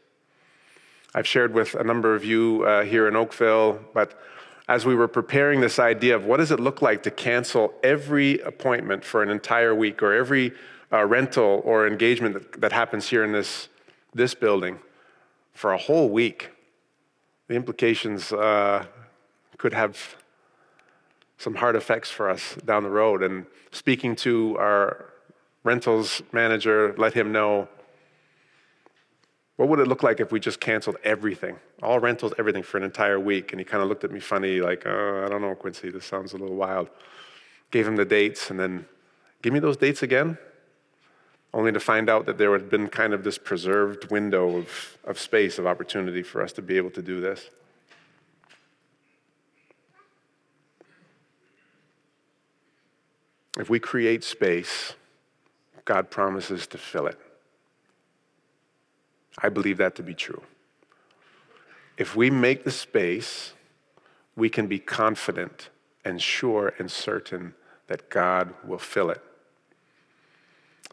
I've 1.15 1.27
shared 1.27 1.53
with 1.53 1.73
a 1.73 1.83
number 1.83 2.13
of 2.13 2.23
you 2.23 2.63
uh, 2.63 2.83
here 2.83 3.07
in 3.07 3.15
Oakville, 3.15 3.79
but 3.93 4.19
as 4.67 4.85
we 4.85 4.93
were 4.93 5.07
preparing 5.07 5.59
this 5.59 5.79
idea 5.79 6.15
of 6.15 6.25
what 6.25 6.37
does 6.37 6.51
it 6.51 6.59
look 6.59 6.83
like 6.83 7.01
to 7.03 7.11
cancel 7.11 7.73
every 7.81 8.39
appointment 8.41 9.03
for 9.03 9.23
an 9.23 9.29
entire 9.29 9.73
week 9.73 10.03
or 10.03 10.13
every 10.13 10.53
uh, 10.91 11.03
rental 11.05 11.61
or 11.65 11.87
engagement 11.87 12.35
that, 12.35 12.61
that 12.61 12.71
happens 12.71 13.09
here 13.09 13.23
in 13.23 13.31
this, 13.31 13.67
this 14.13 14.35
building 14.35 14.77
for 15.53 15.73
a 15.73 15.77
whole 15.77 16.09
week, 16.09 16.51
the 17.47 17.55
implications 17.55 18.31
uh, 18.31 18.85
could 19.57 19.73
have 19.73 20.15
some 21.37 21.55
hard 21.55 21.75
effects 21.75 22.09
for 22.09 22.29
us 22.29 22.55
down 22.63 22.83
the 22.83 22.89
road. 22.89 23.23
And 23.23 23.45
speaking 23.71 24.15
to 24.17 24.55
our 24.57 25.08
rentals 25.63 26.21
manager, 26.31 26.93
let 26.97 27.13
him 27.13 27.31
know 27.31 27.67
what 29.59 29.67
would 29.67 29.79
it 29.79 29.89
look 29.89 30.03
like 30.03 30.21
if 30.21 30.31
we 30.31 30.39
just 30.39 30.61
canceled 30.61 30.95
everything, 31.03 31.57
all 31.83 31.99
rentals, 31.99 32.33
everything 32.39 32.63
for 32.63 32.77
an 32.77 32.83
entire 32.83 33.19
week? 33.19 33.51
And 33.51 33.59
he 33.59 33.65
kind 33.65 33.83
of 33.83 33.89
looked 33.89 34.05
at 34.05 34.11
me 34.11 34.21
funny, 34.21 34.61
like, 34.61 34.83
oh, 34.85 35.23
I 35.25 35.29
don't 35.29 35.41
know, 35.41 35.53
Quincy, 35.53 35.89
this 35.89 36.05
sounds 36.05 36.31
a 36.31 36.37
little 36.37 36.55
wild. 36.55 36.89
Gave 37.69 37.85
him 37.85 37.97
the 37.97 38.05
dates, 38.05 38.51
and 38.51 38.57
then, 38.57 38.85
give 39.41 39.51
me 39.51 39.59
those 39.59 39.75
dates 39.75 40.01
again? 40.01 40.37
Only 41.53 41.73
to 41.73 41.79
find 41.81 42.09
out 42.09 42.25
that 42.27 42.37
there 42.37 42.53
had 42.53 42.69
been 42.69 42.87
kind 42.87 43.13
of 43.13 43.25
this 43.25 43.37
preserved 43.37 44.09
window 44.09 44.59
of, 44.59 44.97
of 45.03 45.19
space, 45.19 45.59
of 45.59 45.67
opportunity 45.67 46.23
for 46.23 46.41
us 46.41 46.53
to 46.53 46.61
be 46.61 46.77
able 46.77 46.91
to 46.91 47.01
do 47.01 47.19
this. 47.19 47.49
If 53.57 53.69
we 53.69 53.77
create 53.77 54.23
space, 54.23 54.93
God 55.89 56.11
promises 56.11 56.67
to 56.67 56.77
fill 56.77 57.07
it. 57.07 57.17
I 59.39 59.49
believe 59.49 59.77
that 59.77 59.95
to 59.95 60.03
be 60.03 60.13
true. 60.13 60.43
If 61.97 62.15
we 62.15 62.29
make 62.29 62.63
the 62.63 62.69
space, 62.69 63.53
we 64.35 64.51
can 64.51 64.67
be 64.67 64.77
confident 64.77 65.69
and 66.05 66.21
sure 66.21 66.75
and 66.77 66.91
certain 66.91 67.55
that 67.87 68.11
God 68.11 68.53
will 68.63 68.77
fill 68.77 69.09
it. 69.09 69.23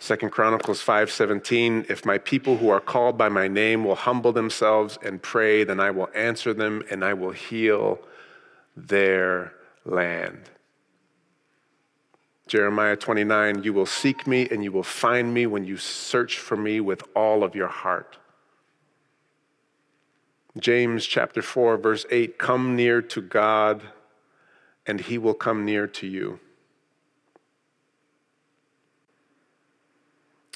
Second 0.01 0.31
Chronicles 0.31 0.83
5:17 0.83 1.91
If 1.91 2.07
my 2.07 2.17
people 2.17 2.57
who 2.57 2.71
are 2.71 2.81
called 2.81 3.19
by 3.19 3.29
my 3.29 3.49
name 3.49 3.85
will 3.85 3.97
humble 3.97 4.33
themselves 4.33 4.99
and 5.03 5.21
pray 5.21 5.63
then 5.63 5.79
I 5.79 5.91
will 5.91 6.09
answer 6.15 6.55
them 6.55 6.83
and 6.91 7.05
I 7.05 7.13
will 7.13 7.33
heal 7.33 7.99
their 8.75 9.53
land. 9.85 10.56
Jeremiah 12.47 12.97
29, 12.97 13.65
you 13.65 13.73
will 13.73 13.87
seek 13.87 14.27
me 14.27 14.49
and 14.51 14.63
you 14.63 14.71
will 14.71 14.85
find 14.85 15.35
me 15.35 15.47
when 15.47 15.65
you 15.65 15.77
search 15.77 16.39
for 16.39 16.57
me 16.57 16.81
with 16.81 17.03
all 17.15 17.43
of 17.43 17.55
your 17.55 17.69
heart. 17.69 18.19
James 20.59 21.05
chapter 21.05 21.43
4, 21.43 21.77
verse 21.77 22.07
8, 22.11 22.39
come 22.39 22.77
near 22.77 23.03
to 23.03 23.21
God 23.21 23.83
and 24.87 25.01
he 25.01 25.19
will 25.19 25.35
come 25.35 25.65
near 25.65 25.87
to 25.89 26.07
you. 26.07 26.39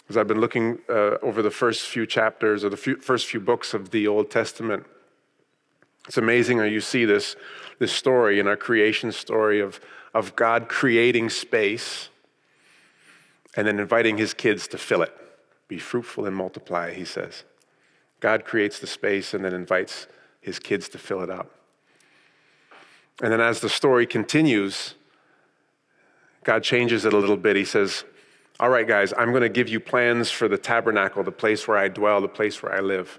As 0.09 0.17
I've 0.17 0.29
been 0.29 0.41
looking 0.41 0.79
uh, 0.89 1.19
over 1.23 1.43
the 1.43 1.51
first 1.51 1.87
few 1.87 2.07
chapters 2.07 2.65
or 2.65 2.69
the 2.69 2.77
few, 2.77 2.97
first 2.97 3.27
few 3.27 3.41
books 3.41 3.75
of 3.75 3.91
the 3.91 4.07
Old 4.07 4.31
Testament, 4.31 4.87
it's 6.07 6.19
amazing 6.19 6.59
how 6.59 6.65
you 6.65 6.81
see 6.81 7.05
this, 7.05 7.37
this 7.81 7.93
story 7.93 8.39
in 8.39 8.47
our 8.47 8.57
creation 8.57 9.11
story 9.11 9.59
of 9.59 9.81
of 10.15 10.35
God 10.37 10.69
creating 10.69 11.31
space 11.31 12.09
and 13.57 13.67
then 13.67 13.79
inviting 13.79 14.19
his 14.19 14.35
kids 14.35 14.69
to 14.69 14.79
fill 14.79 15.03
it. 15.03 15.13
Be 15.69 15.79
fruitful 15.79 16.27
and 16.27 16.35
multiply, 16.35 16.93
he 16.93 17.05
says. 17.05 17.45
God 18.21 18.45
creates 18.45 18.79
the 18.79 18.87
space 18.87 19.35
and 19.35 19.45
then 19.45 19.55
invites 19.55 20.07
his 20.41 20.59
kids 20.59 20.89
to 20.91 20.99
fill 20.99 21.23
it 21.23 21.31
up. 21.31 21.51
And 23.23 23.33
then 23.33 23.41
as 23.41 23.61
the 23.61 23.69
story 23.69 24.07
continues, 24.07 24.95
God 26.45 26.63
changes 26.63 27.05
it 27.05 27.13
a 27.13 27.19
little 27.19 27.37
bit. 27.37 27.57
He 27.57 27.65
says, 27.65 28.05
All 28.59 28.71
right, 28.71 28.87
guys, 28.87 29.13
I'm 29.17 29.31
going 29.31 29.43
to 29.43 29.49
give 29.49 29.69
you 29.69 29.79
plans 29.79 30.31
for 30.31 30.49
the 30.49 30.59
tabernacle, 30.59 31.23
the 31.23 31.33
place 31.33 31.69
where 31.69 31.77
I 31.77 31.89
dwell, 31.89 32.21
the 32.21 32.29
place 32.29 32.63
where 32.63 32.73
I 32.73 32.81
live. 32.81 33.19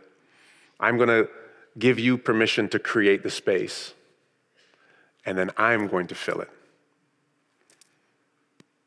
I'm 0.79 0.97
going 0.97 1.09
to 1.09 1.29
give 1.77 1.99
you 1.99 2.17
permission 2.17 2.67
to 2.69 2.79
create 2.79 3.23
the 3.23 3.29
space, 3.29 3.93
and 5.25 5.37
then 5.37 5.51
I'm 5.57 5.87
going 5.87 6.07
to 6.07 6.15
fill 6.15 6.41
it. 6.41 6.49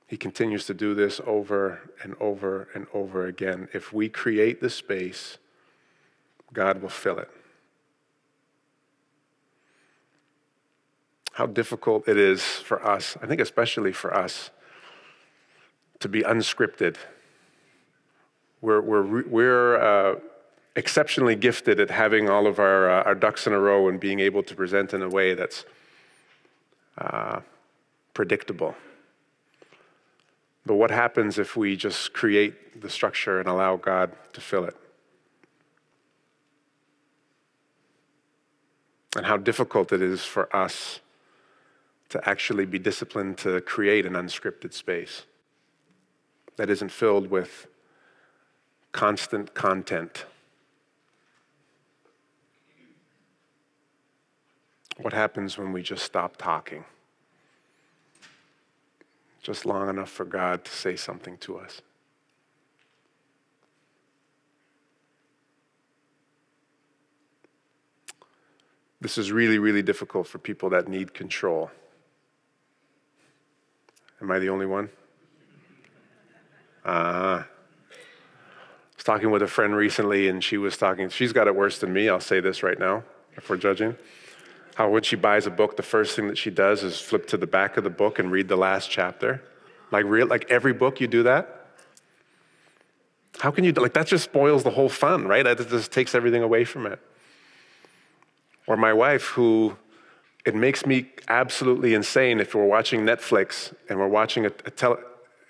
He 0.06 0.16
continues 0.16 0.66
to 0.66 0.74
do 0.74 0.94
this 0.94 1.20
over 1.26 1.90
and 2.02 2.14
over 2.20 2.68
and 2.74 2.86
over 2.92 3.26
again. 3.26 3.68
If 3.72 3.92
we 3.92 4.08
create 4.08 4.60
the 4.60 4.70
space, 4.70 5.38
God 6.52 6.82
will 6.82 6.88
fill 6.88 7.18
it. 7.18 7.30
How 11.32 11.46
difficult 11.46 12.06
it 12.06 12.16
is 12.16 12.42
for 12.42 12.86
us, 12.86 13.16
I 13.20 13.26
think, 13.26 13.40
especially 13.40 13.92
for 13.92 14.14
us, 14.14 14.50
to 15.98 16.08
be 16.08 16.22
unscripted. 16.22 16.96
We're, 18.60 18.80
we're, 18.80 19.24
we're 19.26 19.76
uh, 19.78 20.20
exceptionally 20.76 21.34
gifted 21.34 21.80
at 21.80 21.90
having 21.90 22.28
all 22.28 22.46
of 22.46 22.58
our, 22.58 22.88
uh, 22.88 23.02
our 23.02 23.14
ducks 23.14 23.46
in 23.46 23.52
a 23.52 23.58
row 23.58 23.88
and 23.88 23.98
being 23.98 24.20
able 24.20 24.42
to 24.44 24.54
present 24.54 24.94
in 24.94 25.02
a 25.02 25.08
way 25.08 25.34
that's 25.34 25.64
uh, 26.98 27.40
predictable. 28.12 28.74
But 30.66 30.74
what 30.74 30.90
happens 30.90 31.38
if 31.38 31.56
we 31.56 31.76
just 31.76 32.12
create 32.12 32.80
the 32.80 32.88
structure 32.88 33.38
and 33.38 33.48
allow 33.48 33.76
God 33.76 34.12
to 34.32 34.40
fill 34.40 34.64
it? 34.64 34.76
And 39.16 39.26
how 39.26 39.36
difficult 39.36 39.92
it 39.92 40.02
is 40.02 40.24
for 40.24 40.54
us 40.54 41.00
to 42.08 42.28
actually 42.28 42.66
be 42.66 42.78
disciplined 42.78 43.38
to 43.38 43.60
create 43.60 44.06
an 44.06 44.14
unscripted 44.14 44.72
space 44.72 45.24
that 46.56 46.70
isn't 46.70 46.90
filled 46.90 47.30
with 47.30 47.66
constant 48.92 49.54
content. 49.54 50.24
What 54.98 55.12
happens 55.12 55.58
when 55.58 55.72
we 55.72 55.82
just 55.82 56.04
stop 56.04 56.36
talking? 56.36 56.84
Just 59.42 59.66
long 59.66 59.88
enough 59.88 60.10
for 60.10 60.24
God 60.24 60.64
to 60.64 60.70
say 60.70 60.96
something 60.96 61.36
to 61.38 61.58
us. 61.58 61.82
This 69.00 69.18
is 69.18 69.30
really, 69.30 69.58
really 69.58 69.82
difficult 69.82 70.26
for 70.26 70.38
people 70.38 70.70
that 70.70 70.88
need 70.88 71.12
control. 71.12 71.70
Am 74.22 74.30
I 74.30 74.38
the 74.38 74.48
only 74.48 74.64
one? 74.64 74.88
Uh, 76.86 77.42
I 77.42 77.46
was 78.96 79.04
talking 79.04 79.30
with 79.30 79.42
a 79.42 79.46
friend 79.46 79.76
recently, 79.76 80.28
and 80.28 80.42
she 80.42 80.56
was 80.56 80.78
talking, 80.78 81.10
she's 81.10 81.34
got 81.34 81.48
it 81.48 81.54
worse 81.54 81.78
than 81.78 81.92
me. 81.92 82.08
I'll 82.08 82.20
say 82.20 82.40
this 82.40 82.62
right 82.62 82.78
now, 82.78 83.02
if 83.36 83.50
we're 83.50 83.58
judging. 83.58 83.96
How 84.74 84.90
when 84.90 85.02
she 85.02 85.16
buys 85.16 85.46
a 85.46 85.50
book, 85.50 85.76
the 85.76 85.82
first 85.82 86.16
thing 86.16 86.28
that 86.28 86.38
she 86.38 86.50
does 86.50 86.82
is 86.82 87.00
flip 87.00 87.26
to 87.28 87.36
the 87.36 87.46
back 87.46 87.76
of 87.76 87.84
the 87.84 87.90
book 87.90 88.18
and 88.18 88.30
read 88.30 88.48
the 88.48 88.56
last 88.56 88.90
chapter. 88.90 89.42
Like 89.90 90.04
real, 90.04 90.26
like 90.26 90.50
every 90.50 90.72
book 90.72 91.00
you 91.00 91.06
do 91.06 91.22
that. 91.22 91.66
How 93.38 93.50
can 93.50 93.64
you 93.64 93.72
like 93.72 93.94
that? 93.94 94.06
Just 94.06 94.24
spoils 94.24 94.62
the 94.64 94.70
whole 94.70 94.88
fun, 94.88 95.26
right? 95.26 95.44
That 95.44 95.68
just 95.68 95.92
takes 95.92 96.14
everything 96.14 96.42
away 96.42 96.64
from 96.64 96.86
it. 96.86 97.00
Or 98.66 98.76
my 98.76 98.92
wife, 98.92 99.24
who 99.24 99.76
it 100.44 100.54
makes 100.54 100.86
me 100.86 101.06
absolutely 101.28 101.94
insane 101.94 102.40
if 102.40 102.54
we're 102.54 102.66
watching 102.66 103.00
Netflix 103.00 103.74
and 103.88 103.98
we're 103.98 104.08
watching 104.08 104.46
a, 104.46 104.50
a 104.64 104.70
tele. 104.70 104.98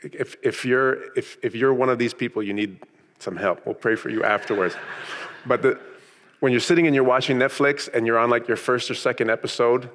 If, 0.03 0.37
if, 0.43 0.65
you're, 0.65 1.13
if, 1.15 1.39
if 1.43 1.55
you're 1.55 1.73
one 1.73 1.89
of 1.89 1.99
these 1.99 2.13
people, 2.13 2.43
you 2.43 2.53
need 2.53 2.79
some 3.19 3.37
help. 3.37 3.65
We'll 3.65 3.75
pray 3.75 3.97
for 3.97 4.11
you 4.11 4.23
afterwards. 4.23 4.75
but 5.47 5.63
the, 5.63 5.81
when 6.45 6.53
you're 6.53 6.61
sitting 6.61 6.87
and 6.87 6.95
you're 6.95 7.05
watching 7.05 7.39
Netflix 7.39 7.89
and 7.95 8.07
you're 8.07 8.19
on 8.19 8.29
like 8.29 8.47
your 8.49 8.59
first 8.59 8.91
or 8.91 8.95
second 8.95 9.31
episode, 9.31 9.89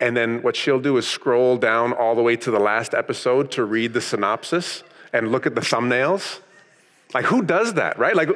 and 0.00 0.16
then 0.16 0.42
what 0.42 0.56
she'll 0.56 0.80
do 0.80 0.96
is 0.96 1.06
scroll 1.06 1.56
down 1.56 1.92
all 1.92 2.16
the 2.16 2.20
way 2.20 2.34
to 2.34 2.50
the 2.50 2.58
last 2.58 2.94
episode 2.94 3.52
to 3.52 3.62
read 3.64 3.92
the 3.92 4.00
synopsis 4.00 4.82
and 5.12 5.30
look 5.30 5.46
at 5.46 5.54
the 5.54 5.60
thumbnails. 5.60 6.40
Like, 7.14 7.26
who 7.26 7.42
does 7.42 7.74
that, 7.74 7.96
right? 7.96 8.16
Like, 8.16 8.28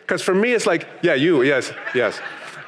because 0.00 0.22
for 0.22 0.34
me, 0.34 0.54
it's 0.54 0.64
like, 0.64 0.88
yeah, 1.02 1.12
you, 1.12 1.42
yes, 1.42 1.74
yes. 1.94 2.18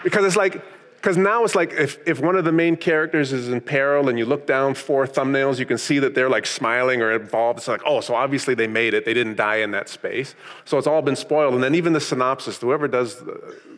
Because 0.05 0.27
it's 0.27 0.37
like, 0.37 0.63
because 1.07 1.17
now 1.17 1.45
it's 1.45 1.55
like 1.55 1.73
if, 1.73 1.99
if 2.05 2.19
one 2.19 2.35
of 2.35 2.45
the 2.45 2.51
main 2.51 2.75
characters 2.75 3.33
is 3.33 3.49
in 3.49 3.61
peril 3.61 4.09
and 4.09 4.19
you 4.19 4.27
look 4.27 4.45
down 4.45 4.75
four 4.75 5.07
thumbnails, 5.07 5.61
you 5.61 5.65
can 5.65 5.79
see 5.79 6.01
that 6.01 6.17
they're 6.17 6.29
like 6.29 6.45
smiling 6.47 7.01
or 7.01 7.13
involved. 7.13 7.61
It's 7.61 7.69
like, 7.69 7.83
oh, 7.87 8.01
so 8.01 8.17
obviously 8.17 8.55
they 8.57 8.67
made 8.67 8.93
it. 8.93 9.05
They 9.05 9.15
didn't 9.15 9.37
die 9.37 9.59
in 9.59 9.71
that 9.71 9.89
space. 9.89 10.35
So 10.65 10.79
it's 10.79 10.89
all 10.89 11.03
been 11.03 11.15
spoiled. 11.15 11.55
And 11.55 11.63
then 11.63 11.77
even 11.77 11.93
the 11.93 12.01
synopsis, 12.01 12.61
whoever 12.61 12.89
does 12.89 13.23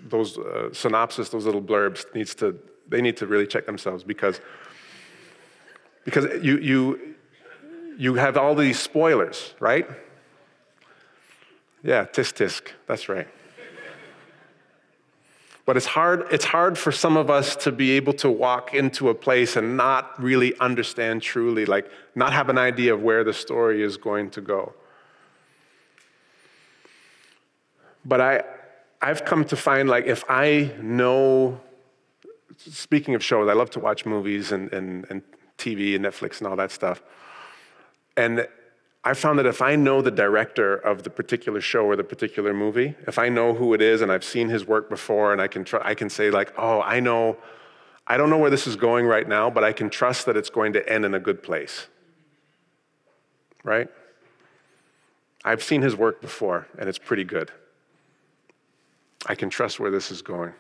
those 0.09 0.39
uh, 0.39 0.73
synopsis, 0.73 1.29
those 1.29 1.45
little 1.45 1.61
blurbs, 1.61 2.07
needs 2.15 2.35
to, 2.37 2.59
they 2.89 3.03
need 3.03 3.19
to 3.19 3.27
really 3.27 3.47
check 3.47 3.67
themselves 3.67 4.05
because, 4.05 4.41
because 6.07 6.43
you, 6.43 6.57
you, 6.57 7.15
you 7.99 8.15
have 8.15 8.39
all 8.39 8.55
these 8.55 8.81
spoilers, 8.81 9.53
right? 9.61 9.87
Yeah, 11.83 12.07
tisk 12.07 12.37
tisk, 12.37 12.73
that's 12.87 13.11
right. 13.11 13.29
But 15.69 15.77
it's 15.77 15.85
hard, 15.85 16.25
it's 16.31 16.47
hard 16.47 16.79
for 16.79 16.91
some 16.91 17.19
of 17.19 17.29
us 17.29 17.55
to 17.57 17.71
be 17.71 17.91
able 17.91 18.15
to 18.15 18.31
walk 18.31 18.73
into 18.73 19.11
a 19.11 19.15
place 19.15 19.55
and 19.55 19.77
not 19.77 20.19
really 20.19 20.59
understand 20.61 21.21
truly, 21.21 21.67
like 21.67 21.91
not 22.15 22.33
have 22.33 22.49
an 22.49 22.57
idea 22.57 22.95
of 22.95 23.03
where 23.03 23.23
the 23.23 23.35
story 23.35 23.83
is 23.83 23.99
going 23.99 24.31
to 24.31 24.41
go. 24.41 24.73
But 28.03 28.23
I, 28.23 28.45
I've 29.03 29.27
come 29.27 29.45
to 29.45 29.57
find 29.57 29.91
like 29.91 30.07
if 30.07 30.25
I 30.27 30.73
know, 30.81 31.61
speaking 32.57 33.15
of 33.15 33.23
shows, 33.23 33.47
I 33.47 33.53
love 33.53 33.69
to 33.73 33.79
watch 33.79 34.07
movies 34.07 34.53
and, 34.53 34.73
and, 34.73 35.05
and 35.11 35.21
TV 35.59 35.95
and 35.95 36.03
Netflix 36.03 36.39
and 36.39 36.47
all 36.47 36.57
that 36.57 36.71
stuff. 36.71 37.03
And 38.17 38.49
I 39.05 39.15
found 39.15 39.39
that 39.39 39.47
if 39.47 39.63
I 39.63 39.77
know 39.77 40.03
the 40.03 40.11
director 40.11 40.75
of 40.75 41.03
the 41.03 41.11
particular 41.11 41.61
show 41.61 41.85
or 41.85 41.97
the 41.97 42.05
particular 42.05 42.53
movie, 42.53 42.95
if 43.07 43.19
I 43.19 43.29
know 43.29 43.55
who 43.55 43.73
it 43.73 43.81
is 43.81 44.03
and 44.03 44.11
I've 44.11 44.25
seen 44.25 44.49
his 44.49 44.67
work 44.67 44.91
before 44.91 45.33
and 45.33 45.41
I 45.41 45.47
can, 45.47 45.65
tr- 45.65 45.83
I 45.83 45.95
can 45.95 46.11
say, 46.11 46.31
like, 46.31 46.53
oh, 46.59 46.83
I 46.83 47.01
know, 47.01 47.37
I 48.07 48.17
don't 48.17 48.29
know 48.29 48.39
where 48.39 48.51
this 48.51 48.67
is 48.67 48.77
going 48.77 49.07
right 49.07 49.27
now, 49.27 49.51
but 49.51 49.63
I 49.63 49.73
can 49.73 49.89
trust 49.89 50.27
that 50.27 50.37
it's 50.37 50.51
going 50.51 50.73
to 50.73 50.89
end 50.93 51.05
in 51.05 51.15
a 51.15 51.21
good 51.21 51.43
place. 51.43 51.87
Right? 53.63 53.89
I've 55.45 55.63
seen 55.63 55.83
his 55.83 55.95
work 55.97 56.21
before 56.21 56.67
and 56.79 56.89
it's 56.89 56.99
pretty 56.99 57.25
good. 57.25 57.53
I 59.27 59.35
can 59.35 59.49
trust 59.49 59.79
where 59.79 59.91
this 59.91 60.11
is 60.11 60.23
going. 60.23 60.53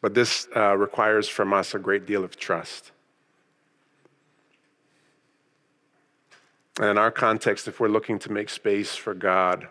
But 0.00 0.14
this 0.14 0.48
uh, 0.54 0.76
requires 0.76 1.28
from 1.28 1.52
us 1.52 1.74
a 1.74 1.78
great 1.78 2.06
deal 2.06 2.24
of 2.24 2.36
trust. 2.36 2.92
And 6.80 6.88
in 6.88 6.98
our 6.98 7.10
context, 7.10 7.68
if 7.68 7.78
we're 7.78 7.88
looking 7.88 8.18
to 8.20 8.32
make 8.32 8.48
space 8.48 8.96
for 8.96 9.14
God, 9.14 9.68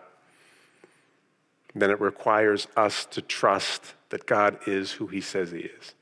then 1.74 1.90
it 1.90 2.00
requires 2.00 2.66
us 2.76 3.04
to 3.06 3.20
trust 3.20 3.94
that 4.08 4.26
God 4.26 4.58
is 4.66 4.92
who 4.92 5.06
He 5.06 5.20
says 5.20 5.50
He 5.50 5.60
is. 5.60 5.94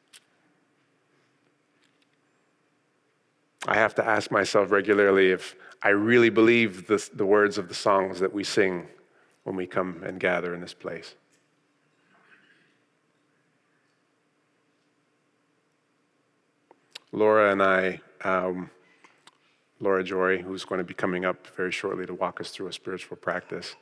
I 3.66 3.76
have 3.76 3.94
to 3.96 4.04
ask 4.04 4.30
myself 4.30 4.70
regularly 4.70 5.30
if 5.30 5.56
I 5.82 5.90
really 5.90 6.30
believe 6.30 6.86
the, 6.86 7.08
the 7.12 7.26
words 7.26 7.58
of 7.58 7.68
the 7.68 7.74
songs 7.74 8.20
that 8.20 8.32
we 8.32 8.44
sing 8.44 8.86
when 9.44 9.56
we 9.56 9.66
come 9.66 10.02
and 10.04 10.20
gather 10.20 10.54
in 10.54 10.60
this 10.60 10.74
place. 10.74 11.14
Laura 17.12 17.52
and 17.52 17.62
I. 17.62 18.00
Um, 18.22 18.70
Laura 19.82 20.04
Jory, 20.04 20.40
who's 20.40 20.64
going 20.64 20.78
to 20.78 20.84
be 20.84 20.94
coming 20.94 21.24
up 21.24 21.48
very 21.56 21.72
shortly 21.72 22.06
to 22.06 22.14
walk 22.14 22.40
us 22.40 22.50
through 22.50 22.68
a 22.68 22.72
spiritual 22.72 23.16
practice. 23.16 23.74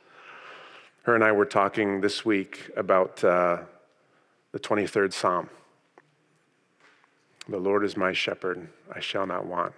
Her 1.03 1.13
and 1.13 1.23
I 1.23 1.31
were 1.31 1.45
talking 1.45 2.01
this 2.01 2.25
week 2.25 2.71
about 2.75 3.23
uh, 3.23 3.59
the 4.51 4.59
23rd 4.59 5.13
Psalm. 5.13 5.47
The 7.47 7.59
Lord 7.59 7.85
is 7.85 7.95
my 7.95 8.13
shepherd, 8.13 8.67
I 8.91 8.99
shall 8.99 9.27
not 9.27 9.45
want. 9.45 9.73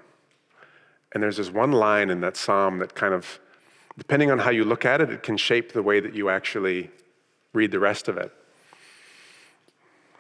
And 1.12 1.22
there's 1.22 1.38
this 1.38 1.52
one 1.52 1.74
line 1.74 2.10
in 2.10 2.22
that 2.22 2.38
psalm 2.38 2.80
that 2.80 2.96
kind 2.96 3.14
of, 3.14 3.40
depending 3.98 4.32
on 4.32 4.40
how 4.40 4.50
you 4.50 4.64
look 4.64 4.86
at 4.86 5.02
it, 5.02 5.10
it 5.10 5.24
can 5.24 5.36
shape 5.36 5.74
the 5.74 5.84
way 5.84 6.00
that 6.00 6.16
you 6.16 6.30
actually 6.30 6.90
read 7.52 7.72
the 7.72 7.80
rest 7.80 8.08
of 8.08 8.18
it. 8.18 8.32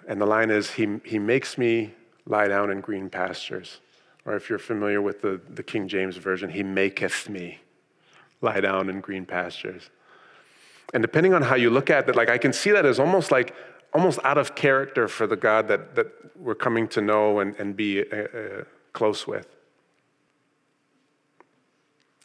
And 0.05 0.19
the 0.19 0.25
line 0.25 0.49
is, 0.49 0.71
He, 0.71 0.99
he 1.05 1.17
makes 1.17 1.57
me 1.57 1.93
lie 2.25 2.49
down 2.49 2.71
in 2.71 2.81
green 2.81 3.09
pastures. 3.09 3.79
Or 4.25 4.35
if 4.35 4.49
you're 4.49 4.59
familiar 4.59 5.01
with 5.01 5.21
the, 5.21 5.41
the 5.49 5.63
King 5.63 5.87
James 5.87 6.17
Version, 6.17 6.49
He 6.49 6.63
maketh 6.63 7.29
me 7.29 7.59
lie 8.41 8.59
down 8.59 8.89
in 8.89 9.01
green 9.01 9.25
pastures. 9.25 9.89
And 10.93 11.01
depending 11.01 11.33
on 11.33 11.41
how 11.41 11.55
you 11.55 11.69
look 11.69 11.89
at 11.89 12.07
it, 12.07 12.15
like 12.15 12.29
I 12.29 12.37
can 12.37 12.53
see 12.53 12.71
that 12.71 12.85
as 12.85 12.99
almost 12.99 13.31
like 13.31 13.55
almost 13.93 14.19
out 14.23 14.37
of 14.37 14.55
character 14.55 15.07
for 15.07 15.27
the 15.27 15.35
God 15.35 15.67
that, 15.67 15.95
that 15.95 16.07
we're 16.35 16.55
coming 16.55 16.87
to 16.89 17.01
know 17.01 17.39
and, 17.39 17.55
and 17.57 17.75
be 17.75 18.01
uh, 18.01 18.15
uh, 18.15 18.63
close 18.91 19.27
with. 19.27 19.47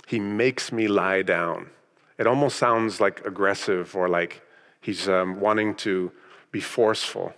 He 0.06 0.18
makes 0.18 0.72
me 0.72 0.88
lie 0.88 1.22
down. 1.22 1.68
It 2.18 2.26
almost 2.26 2.56
sounds 2.56 3.00
like 3.00 3.24
aggressive 3.26 3.94
or 3.94 4.08
like 4.08 4.42
he's 4.80 5.08
um, 5.08 5.40
wanting 5.40 5.74
to 5.76 6.10
be 6.50 6.60
forceful, 6.60 7.34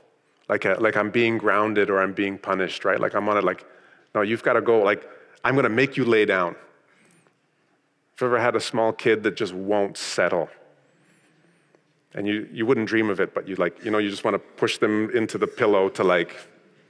like, 0.49 0.65
a, 0.65 0.77
like 0.81 0.97
I'm 0.97 1.11
being 1.11 1.37
grounded 1.37 1.91
or 1.91 2.01
I'm 2.01 2.13
being 2.13 2.39
punished, 2.39 2.85
right? 2.85 3.01
Like 3.01 3.15
I'm 3.15 3.29
on 3.29 3.37
it, 3.37 3.45
like 3.45 3.67
no, 4.15 4.23
you've 4.23 4.43
got 4.43 4.55
to 4.55 4.61
go, 4.61 4.81
like, 4.81 5.09
I'm 5.45 5.55
going 5.55 5.65
to 5.65 5.69
make 5.71 5.97
you 5.97 6.05
lay 6.05 6.25
down. 6.25 6.55
Have 6.55 8.21
you 8.21 8.27
ever 8.27 8.41
had 8.41 8.57
a 8.57 8.61
small 8.61 8.93
kid 8.93 9.23
that 9.23 9.37
just 9.37 9.55
won't 9.55 9.97
settle? 9.97 10.49
And 12.13 12.27
you, 12.27 12.49
you 12.53 12.67
wouldn't 12.67 12.89
dream 12.89 13.09
of 13.09 13.21
it, 13.21 13.35
but 13.35 13.47
you 13.47 13.55
like, 13.55 13.85
you 13.85 13.91
know, 13.91 13.99
you 13.99 14.11
just 14.11 14.25
want 14.25 14.35
to 14.35 14.39
push 14.39 14.79
them 14.79 15.11
into 15.17 15.39
the 15.39 15.47
pillow 15.47 15.89
to 15.91 16.05
like 16.05 16.37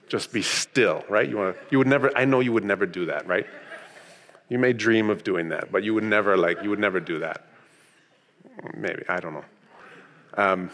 just 0.08 0.32
be 0.32 0.42
still, 0.42 1.04
right? 1.08 1.28
You 1.28 1.36
want 1.36 1.56
to, 1.56 1.62
you 1.70 1.78
would 1.78 1.86
never, 1.86 2.10
I 2.16 2.24
know 2.24 2.40
you 2.40 2.52
would 2.52 2.64
never 2.64 2.86
do 2.86 3.06
that, 3.06 3.26
right? 3.26 3.46
You 4.48 4.58
may 4.58 4.72
dream 4.72 5.10
of 5.10 5.22
doing 5.22 5.50
that, 5.50 5.70
but 5.70 5.84
you 5.84 5.94
would 5.94 6.04
never 6.04 6.36
like, 6.36 6.62
you 6.62 6.70
would 6.70 6.80
never 6.80 6.98
do 7.00 7.20
that. 7.20 7.46
Maybe, 8.74 9.04
I 9.08 9.20
don't 9.20 9.34
know. 9.34 9.44
Um, 10.34 10.70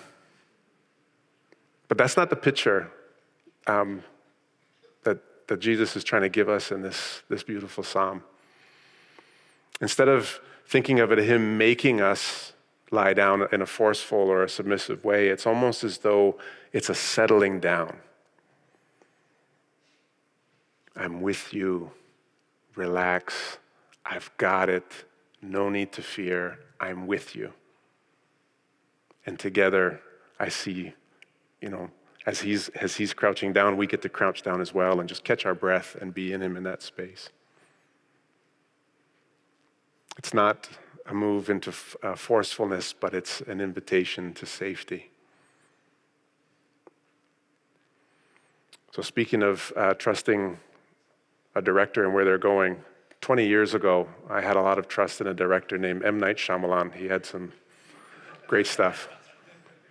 but 1.88 1.98
that's 1.98 2.16
not 2.16 2.30
the 2.30 2.36
picture 2.36 2.90
um, 3.66 4.02
that, 5.46 5.60
Jesus 5.60 5.96
is 5.96 6.04
trying 6.04 6.22
to 6.22 6.28
give 6.28 6.48
us 6.48 6.70
in 6.70 6.82
this, 6.82 7.22
this 7.28 7.42
beautiful 7.42 7.84
psalm. 7.84 8.22
Instead 9.80 10.08
of 10.08 10.40
thinking 10.66 11.00
of 11.00 11.12
it, 11.12 11.18
Him 11.18 11.58
making 11.58 12.00
us 12.00 12.52
lie 12.90 13.14
down 13.14 13.46
in 13.52 13.62
a 13.62 13.66
forceful 13.66 14.18
or 14.18 14.42
a 14.42 14.48
submissive 14.48 15.04
way, 15.04 15.28
it's 15.28 15.46
almost 15.46 15.84
as 15.84 15.98
though 15.98 16.38
it's 16.72 16.88
a 16.88 16.94
settling 16.94 17.60
down. 17.60 17.96
I'm 20.96 21.20
with 21.20 21.52
you. 21.52 21.90
Relax. 22.74 23.58
I've 24.04 24.30
got 24.38 24.68
it. 24.68 25.04
No 25.42 25.68
need 25.68 25.92
to 25.92 26.02
fear. 26.02 26.58
I'm 26.80 27.06
with 27.06 27.36
you. 27.36 27.52
And 29.26 29.38
together, 29.38 30.00
I 30.38 30.48
see, 30.48 30.94
you 31.60 31.68
know, 31.68 31.90
as 32.26 32.40
he's, 32.40 32.68
as 32.70 32.96
he's 32.96 33.14
crouching 33.14 33.52
down, 33.52 33.76
we 33.76 33.86
get 33.86 34.02
to 34.02 34.08
crouch 34.08 34.42
down 34.42 34.60
as 34.60 34.74
well 34.74 34.98
and 34.98 35.08
just 35.08 35.22
catch 35.22 35.46
our 35.46 35.54
breath 35.54 35.96
and 36.00 36.12
be 36.12 36.32
in 36.32 36.42
him 36.42 36.56
in 36.56 36.64
that 36.64 36.82
space. 36.82 37.30
It's 40.18 40.34
not 40.34 40.68
a 41.06 41.14
move 41.14 41.48
into 41.48 41.72
uh, 42.02 42.16
forcefulness, 42.16 42.92
but 42.92 43.14
it's 43.14 43.40
an 43.42 43.60
invitation 43.60 44.34
to 44.34 44.46
safety. 44.46 45.10
So, 48.90 49.02
speaking 49.02 49.42
of 49.42 49.72
uh, 49.76 49.94
trusting 49.94 50.58
a 51.54 51.62
director 51.62 52.04
and 52.04 52.12
where 52.12 52.24
they're 52.24 52.38
going, 52.38 52.82
20 53.20 53.46
years 53.46 53.74
ago, 53.74 54.08
I 54.28 54.40
had 54.40 54.56
a 54.56 54.62
lot 54.62 54.78
of 54.78 54.88
trust 54.88 55.20
in 55.20 55.26
a 55.26 55.34
director 55.34 55.78
named 55.78 56.04
M. 56.04 56.18
Night 56.18 56.38
Shyamalan. 56.38 56.94
He 56.94 57.06
had 57.06 57.24
some 57.24 57.52
great 58.46 58.66
stuff. 58.66 59.08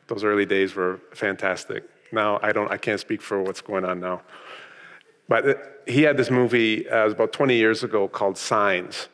Those 0.07 0.23
early 0.23 0.45
days 0.45 0.75
were 0.75 0.99
fantastic. 1.13 1.83
Now 2.11 2.39
I 2.41 2.51
don't, 2.51 2.71
I 2.71 2.77
can't 2.77 2.99
speak 2.99 3.21
for 3.21 3.41
what's 3.41 3.61
going 3.61 3.85
on 3.85 3.99
now. 3.99 4.21
But 5.27 5.47
it, 5.47 5.57
he 5.87 6.03
had 6.03 6.17
this 6.17 6.29
movie 6.29 6.87
uh, 6.89 7.09
about 7.09 7.33
20 7.33 7.55
years 7.55 7.83
ago 7.83 8.07
called 8.07 8.37
Signs. 8.37 9.07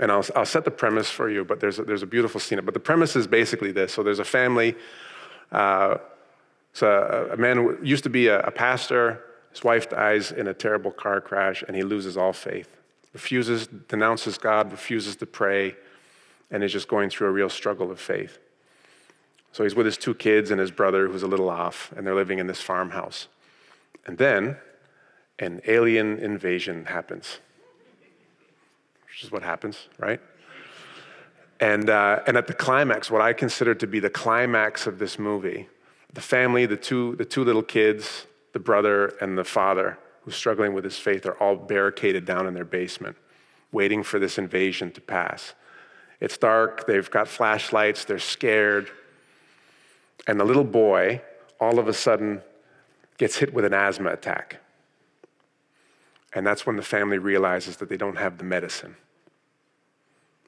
And 0.00 0.10
I'll, 0.10 0.24
I'll 0.34 0.46
set 0.46 0.64
the 0.64 0.72
premise 0.72 1.08
for 1.08 1.30
you, 1.30 1.44
but 1.44 1.60
there's 1.60 1.78
a, 1.78 1.84
there's 1.84 2.02
a 2.02 2.06
beautiful 2.06 2.40
scene. 2.40 2.60
But 2.64 2.74
the 2.74 2.80
premise 2.80 3.14
is 3.14 3.26
basically 3.26 3.70
this. 3.70 3.92
So 3.92 4.02
there's 4.02 4.18
a 4.18 4.24
family. 4.24 4.74
Uh, 5.52 5.98
so 6.72 6.88
a, 7.30 7.34
a 7.34 7.36
man 7.36 7.56
who 7.56 7.78
used 7.82 8.02
to 8.04 8.10
be 8.10 8.26
a, 8.26 8.40
a 8.40 8.50
pastor. 8.50 9.24
His 9.50 9.62
wife 9.62 9.88
dies 9.88 10.32
in 10.32 10.48
a 10.48 10.54
terrible 10.54 10.90
car 10.90 11.20
crash, 11.20 11.62
and 11.66 11.76
he 11.76 11.84
loses 11.84 12.16
all 12.16 12.32
faith. 12.32 12.68
Refuses, 13.12 13.68
denounces 13.68 14.36
God, 14.36 14.72
refuses 14.72 15.14
to 15.16 15.26
pray, 15.26 15.76
and 16.50 16.64
is 16.64 16.72
just 16.72 16.88
going 16.88 17.10
through 17.10 17.28
a 17.28 17.30
real 17.30 17.48
struggle 17.48 17.92
of 17.92 18.00
faith. 18.00 18.40
So 19.54 19.62
he's 19.62 19.76
with 19.76 19.86
his 19.86 19.96
two 19.96 20.14
kids 20.16 20.50
and 20.50 20.58
his 20.58 20.72
brother, 20.72 21.06
who's 21.06 21.22
a 21.22 21.28
little 21.28 21.48
off, 21.48 21.92
and 21.96 22.04
they're 22.04 22.16
living 22.16 22.40
in 22.40 22.48
this 22.48 22.60
farmhouse. 22.60 23.28
And 24.04 24.18
then 24.18 24.56
an 25.38 25.60
alien 25.68 26.18
invasion 26.18 26.86
happens, 26.86 27.38
which 29.06 29.22
is 29.22 29.30
what 29.30 29.44
happens, 29.44 29.86
right? 29.96 30.20
And, 31.60 31.88
uh, 31.88 32.22
and 32.26 32.36
at 32.36 32.48
the 32.48 32.52
climax, 32.52 33.12
what 33.12 33.22
I 33.22 33.32
consider 33.32 33.76
to 33.76 33.86
be 33.86 34.00
the 34.00 34.10
climax 34.10 34.88
of 34.88 34.98
this 34.98 35.20
movie, 35.20 35.68
the 36.12 36.20
family, 36.20 36.66
the 36.66 36.76
two, 36.76 37.14
the 37.14 37.24
two 37.24 37.44
little 37.44 37.62
kids, 37.62 38.26
the 38.54 38.58
brother 38.58 39.14
and 39.20 39.38
the 39.38 39.44
father, 39.44 39.98
who's 40.22 40.34
struggling 40.34 40.74
with 40.74 40.82
his 40.82 40.98
faith, 40.98 41.26
are 41.26 41.38
all 41.40 41.54
barricaded 41.54 42.24
down 42.24 42.48
in 42.48 42.54
their 42.54 42.64
basement, 42.64 43.16
waiting 43.70 44.02
for 44.02 44.18
this 44.18 44.36
invasion 44.36 44.90
to 44.90 45.00
pass. 45.00 45.54
It's 46.18 46.36
dark, 46.36 46.88
they've 46.88 47.08
got 47.08 47.28
flashlights, 47.28 48.04
they're 48.04 48.18
scared. 48.18 48.90
And 50.26 50.40
the 50.40 50.44
little 50.44 50.64
boy, 50.64 51.20
all 51.60 51.78
of 51.78 51.88
a 51.88 51.92
sudden, 51.92 52.42
gets 53.18 53.36
hit 53.36 53.52
with 53.52 53.64
an 53.64 53.74
asthma 53.74 54.10
attack. 54.10 54.60
And 56.32 56.46
that's 56.46 56.66
when 56.66 56.76
the 56.76 56.82
family 56.82 57.18
realizes 57.18 57.76
that 57.76 57.88
they 57.88 57.96
don't 57.96 58.16
have 58.16 58.38
the 58.38 58.44
medicine. 58.44 58.96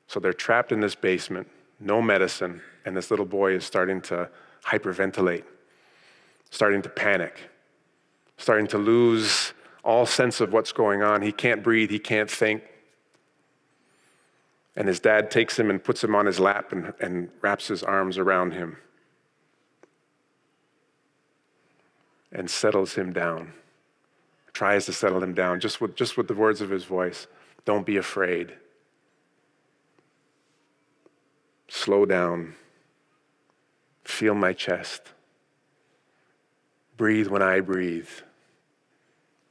So 0.09 0.21
they're 0.21 0.33
trapped 0.33 0.73
in 0.73 0.81
this 0.81 0.95
basement, 0.95 1.49
no 1.81 2.03
medicine, 2.03 2.61
and 2.85 2.97
this 2.97 3.11
little 3.11 3.27
boy 3.27 3.55
is 3.55 3.65
starting 3.65 4.01
to 4.03 4.29
hyperventilate, 4.65 5.45
starting 6.51 6.83
to 6.83 6.89
panic, 6.89 7.39
starting 8.37 8.67
to 8.69 8.79
lose 8.79 9.53
all 9.85 10.07
sense 10.07 10.41
of 10.41 10.53
what's 10.53 10.73
going 10.73 11.03
on. 11.03 11.23
He 11.23 11.33
can't 11.33 11.63
breathe, 11.63 11.91
he 11.91 11.99
can't 11.99 12.31
think. 12.31 12.63
And 14.75 14.89
his 14.89 15.01
dad 15.01 15.31
takes 15.31 15.59
him 15.59 15.71
and 15.71 15.83
puts 15.83 16.05
him 16.05 16.15
on 16.15 16.27
his 16.27 16.39
lap 16.39 16.73
and, 16.73 16.93
and 17.01 17.31
wraps 17.41 17.69
his 17.69 17.83
arms 17.83 18.19
around 18.19 18.53
him. 18.53 18.77
And 22.33 22.51
settles 22.51 22.95
him 22.95 23.13
down. 23.13 23.53
Tries 24.53 24.87
to 24.87 24.93
settle 24.93 25.23
him 25.23 25.35
down 25.35 25.61
just 25.61 25.81
with, 25.81 25.95
just 25.97 26.17
with 26.17 26.29
the 26.29 26.35
words 26.35 26.61
of 26.61 26.71
his 26.71 26.85
voice. 26.85 27.27
Don't 27.65 27.87
be 27.87 27.97
afraid. 27.97 28.55
Slow 31.69 32.07
down. 32.07 32.55
Feel 34.05 34.35
my 34.35 34.53
chest. 34.53 35.03
Breathe 36.97 37.27
when 37.27 37.43
I 37.43 37.61
breathe. 37.61 38.09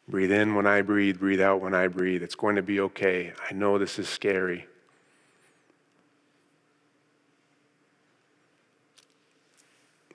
Breathe 0.07 0.31
in 0.31 0.55
when 0.55 0.67
I 0.67 0.81
breathe, 0.81 1.19
breathe 1.19 1.41
out 1.41 1.61
when 1.61 1.73
I 1.73 1.87
breathe. 1.87 2.21
It's 2.21 2.35
going 2.35 2.55
to 2.55 2.61
be 2.61 2.79
okay. 2.79 3.33
I 3.49 3.53
know 3.53 3.77
this 3.77 3.97
is 3.97 4.07
scary. 4.07 4.67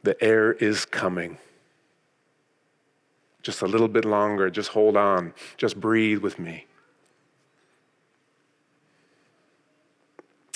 The 0.02 0.22
air 0.22 0.52
is 0.52 0.84
coming. 0.84 1.38
Just 3.42 3.62
a 3.62 3.66
little 3.66 3.88
bit 3.88 4.04
longer. 4.04 4.50
Just 4.50 4.70
hold 4.70 4.96
on. 4.96 5.32
Just 5.56 5.80
breathe 5.80 6.18
with 6.18 6.38
me. 6.38 6.66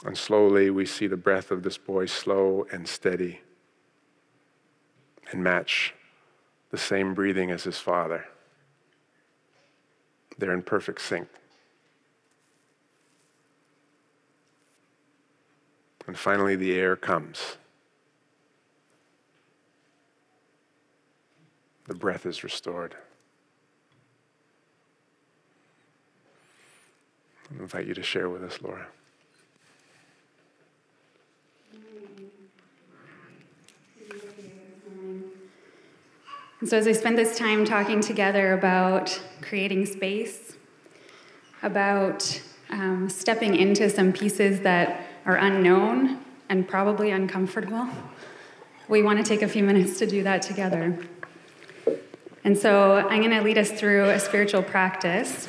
And 0.05 0.19
slowly 0.19 0.69
we 0.71 0.85
see 0.85 1.07
the 1.07 1.17
breath 1.17 1.51
of 1.51 1.63
this 1.63 1.79
boy 1.79 2.07
slow 2.07 2.67
and 2.71 2.87
steady 2.87 3.41
and 5.33 5.43
match 5.43 5.95
the 6.71 6.77
same 6.77 7.15
breathing 7.15 7.51
as 7.51 7.65
his 7.65 7.79
father. 7.79 8.27
They're 10.37 10.53
in 10.53 10.63
perfect 10.63 11.01
sync. 11.01 11.29
And 16.07 16.19
finally, 16.19 16.55
the 16.55 16.75
air 16.75 16.97
comes. 16.97 17.57
The 21.87 21.95
breath 21.95 22.27
is 22.27 22.43
restored. 22.43 22.95
I 27.51 27.61
invite 27.61 27.87
you 27.87 27.95
to 27.95 28.03
share 28.03 28.29
with 28.29 28.43
us, 28.43 28.59
Laura. 28.63 28.87
And 36.61 36.71
so, 36.71 36.79
as 36.79 36.87
I 36.87 36.93
spend 36.93 37.19
this 37.19 37.37
time 37.37 37.67
talking 37.67 38.01
together 38.01 38.55
about 38.55 39.21
creating 39.43 39.85
space, 39.85 40.57
about 41.63 42.41
um, 42.71 43.11
stepping 43.11 43.55
into 43.55 43.91
some 43.91 44.15
pieces 44.15 44.61
that 44.61 45.07
are 45.27 45.37
unknown 45.37 46.25
and 46.49 46.67
probably 46.67 47.11
uncomfortable, 47.11 47.87
we 48.89 49.03
want 49.03 49.19
to 49.19 49.25
take 49.25 49.43
a 49.43 49.49
few 49.49 49.63
minutes 49.63 49.99
to 49.99 50.07
do 50.07 50.23
that 50.23 50.41
together. 50.41 50.99
And 52.45 52.57
so 52.59 52.97
I'm 52.97 53.21
going 53.21 53.31
to 53.31 53.41
lead 53.41 53.57
us 53.57 53.71
through 53.71 54.11
a 54.11 54.21
spiritual 54.21 54.63
practice. 54.63 55.49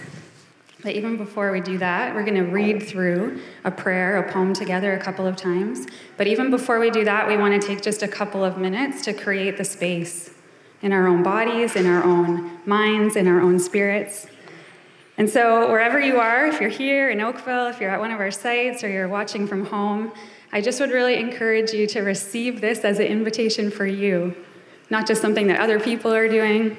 But 0.82 0.96
even 0.96 1.18
before 1.18 1.52
we 1.52 1.60
do 1.60 1.78
that, 1.80 2.16
we're 2.16 2.24
going 2.24 2.36
to 2.36 2.50
read 2.50 2.84
through 2.84 3.42
a 3.66 3.72
prayer, 3.72 4.18
a 4.18 4.32
poem 4.32 4.54
together 4.54 4.94
a 4.94 5.00
couple 5.00 5.28
of 5.28 5.36
times. 5.36 5.88
But 6.16 6.28
even 6.28 6.50
before 6.50 6.80
we 6.80 6.90
do 6.92 7.04
that, 7.04 7.28
we 7.28 7.36
want 7.36 7.62
to 7.62 7.68
take 7.68 7.82
just 7.82 8.02
a 8.02 8.08
couple 8.08 8.46
of 8.46 8.58
minutes 8.58 9.04
to 9.06 9.14
create 9.14 9.58
the 9.58 9.66
space 9.66 10.34
in 10.82 10.94
our 10.94 11.08
own 11.08 11.22
bodies, 11.22 11.76
in 11.76 11.86
our 11.86 12.04
own 12.04 12.60
minds, 12.66 13.18
in 13.18 13.28
our 13.28 13.42
own 13.42 13.60
spirits. 13.60 14.28
And 15.18 15.30
so, 15.30 15.72
wherever 15.72 16.00
you 16.00 16.20
are, 16.20 16.46
if 16.46 16.62
you're 16.62 16.70
here 16.70 17.10
in 17.10 17.20
Oakville, 17.20 17.68
if 17.68 17.82
you're 17.82 17.90
at 17.90 18.00
one 18.00 18.12
of 18.12 18.20
our 18.20 18.32
sites, 18.32 18.84
or 18.84 18.90
you're 18.90 19.08
watching 19.08 19.48
from 19.48 19.66
home, 19.66 20.12
I 20.52 20.62
just 20.62 20.80
would 20.80 20.92
really 20.92 21.16
encourage 21.16 21.72
you 21.72 21.88
to 21.88 22.02
receive 22.02 22.62
this 22.62 22.80
as 22.80 23.00
an 23.00 23.08
invitation 23.08 23.72
for 23.72 23.86
you 23.86 24.36
not 24.89 25.08
just 25.08 25.21
something 25.21 25.48
that 25.48 25.60
other 25.60 25.80
people 25.80 26.13
are 26.13 26.28
doing, 26.28 26.78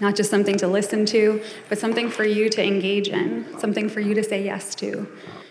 not 0.00 0.16
just 0.16 0.30
something 0.30 0.56
to 0.56 0.66
listen 0.66 1.06
to, 1.06 1.42
but 1.68 1.78
something 1.78 2.10
for 2.10 2.24
you 2.24 2.48
to 2.48 2.64
engage 2.64 3.08
in, 3.08 3.46
something 3.58 3.88
for 3.88 4.00
you 4.00 4.14
to 4.14 4.22
say 4.22 4.44
yes 4.44 4.74
to 4.76 5.06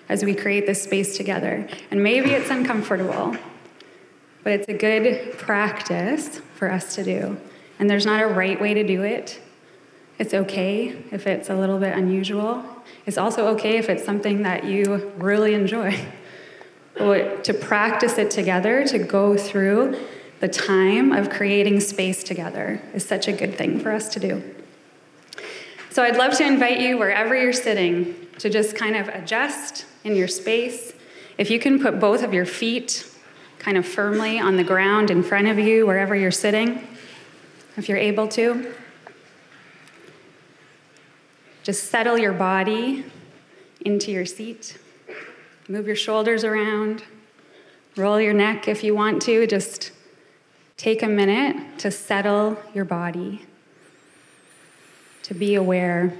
as 0.09 0.25
we 0.25 0.35
create 0.35 0.65
this 0.65 0.81
space 0.83 1.15
together. 1.15 1.67
And 1.89 2.03
maybe 2.03 2.31
it's 2.31 2.49
uncomfortable, 2.49 3.35
but 4.43 4.53
it's 4.53 4.67
a 4.67 4.73
good 4.73 5.37
practice 5.37 6.41
for 6.55 6.69
us 6.69 6.95
to 6.95 7.03
do. 7.03 7.37
And 7.79 7.89
there's 7.89 8.05
not 8.05 8.21
a 8.21 8.27
right 8.27 8.59
way 8.59 8.73
to 8.73 8.83
do 8.83 9.03
it. 9.03 9.39
It's 10.19 10.33
okay 10.33 10.89
if 11.11 11.25
it's 11.25 11.49
a 11.49 11.55
little 11.55 11.79
bit 11.79 11.97
unusual. 11.97 12.63
It's 13.05 13.17
also 13.17 13.47
okay 13.55 13.77
if 13.77 13.89
it's 13.89 14.03
something 14.03 14.43
that 14.43 14.65
you 14.65 15.11
really 15.17 15.53
enjoy. 15.53 15.97
But 16.93 17.45
to 17.45 17.53
practice 17.53 18.17
it 18.17 18.29
together, 18.29 18.85
to 18.87 18.99
go 18.99 19.37
through 19.37 19.97
the 20.41 20.49
time 20.49 21.11
of 21.11 21.29
creating 21.29 21.79
space 21.79 22.23
together 22.23 22.81
is 22.93 23.05
such 23.05 23.27
a 23.27 23.31
good 23.31 23.55
thing 23.55 23.79
for 23.79 23.91
us 23.91 24.09
to 24.09 24.19
do. 24.19 24.43
So 25.91 26.03
I'd 26.03 26.17
love 26.17 26.35
to 26.37 26.45
invite 26.45 26.79
you, 26.79 26.97
wherever 26.97 27.35
you're 27.35 27.53
sitting, 27.53 28.15
to 28.39 28.49
just 28.49 28.75
kind 28.75 28.95
of 28.95 29.07
adjust 29.09 29.85
in 30.03 30.15
your 30.15 30.27
space. 30.27 30.93
If 31.37 31.51
you 31.51 31.59
can 31.59 31.79
put 31.79 31.99
both 31.99 32.23
of 32.23 32.33
your 32.33 32.45
feet 32.45 33.07
kind 33.59 33.77
of 33.77 33.85
firmly 33.85 34.39
on 34.39 34.57
the 34.57 34.63
ground 34.63 35.11
in 35.11 35.21
front 35.21 35.47
of 35.47 35.59
you, 35.59 35.85
wherever 35.85 36.15
you're 36.15 36.31
sitting, 36.31 36.87
if 37.77 37.87
you're 37.87 37.99
able 37.99 38.27
to. 38.29 38.73
Just 41.61 41.91
settle 41.91 42.17
your 42.17 42.33
body 42.33 43.05
into 43.81 44.11
your 44.11 44.25
seat. 44.25 44.79
Move 45.67 45.85
your 45.85 45.95
shoulders 45.95 46.43
around. 46.43 47.03
Roll 47.95 48.19
your 48.19 48.33
neck 48.33 48.67
if 48.67 48.83
you 48.83 48.95
want 48.95 49.21
to. 49.21 49.45
Just 49.45 49.91
Take 50.81 51.03
a 51.03 51.07
minute 51.07 51.77
to 51.77 51.91
settle 51.91 52.57
your 52.73 52.85
body, 52.85 53.45
to 55.21 55.35
be 55.35 55.53
aware 55.53 56.11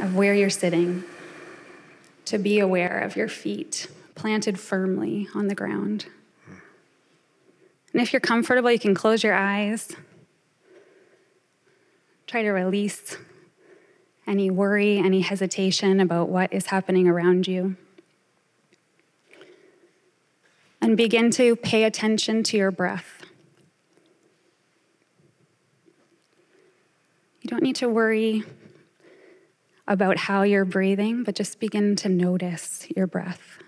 of 0.00 0.16
where 0.16 0.34
you're 0.34 0.50
sitting, 0.50 1.04
to 2.24 2.36
be 2.36 2.58
aware 2.58 2.98
of 2.98 3.14
your 3.14 3.28
feet 3.28 3.86
planted 4.16 4.58
firmly 4.58 5.28
on 5.36 5.46
the 5.46 5.54
ground. 5.54 6.06
And 7.92 8.02
if 8.02 8.12
you're 8.12 8.18
comfortable, 8.18 8.72
you 8.72 8.80
can 8.80 8.92
close 8.92 9.22
your 9.22 9.34
eyes. 9.34 9.94
Try 12.26 12.42
to 12.42 12.50
release 12.50 13.18
any 14.26 14.50
worry, 14.50 14.98
any 14.98 15.20
hesitation 15.20 16.00
about 16.00 16.28
what 16.28 16.52
is 16.52 16.66
happening 16.66 17.06
around 17.06 17.46
you. 17.46 17.76
And 20.80 20.96
begin 20.96 21.30
to 21.30 21.54
pay 21.54 21.84
attention 21.84 22.42
to 22.42 22.56
your 22.56 22.72
breath. 22.72 23.20
You 27.39 27.39
don't 27.50 27.62
need 27.64 27.76
to 27.76 27.88
worry 27.88 28.44
about 29.88 30.16
how 30.16 30.42
you're 30.42 30.64
breathing, 30.64 31.24
but 31.24 31.34
just 31.34 31.58
begin 31.58 31.96
to 31.96 32.08
notice 32.08 32.86
your 32.96 33.08
breath. 33.08 33.58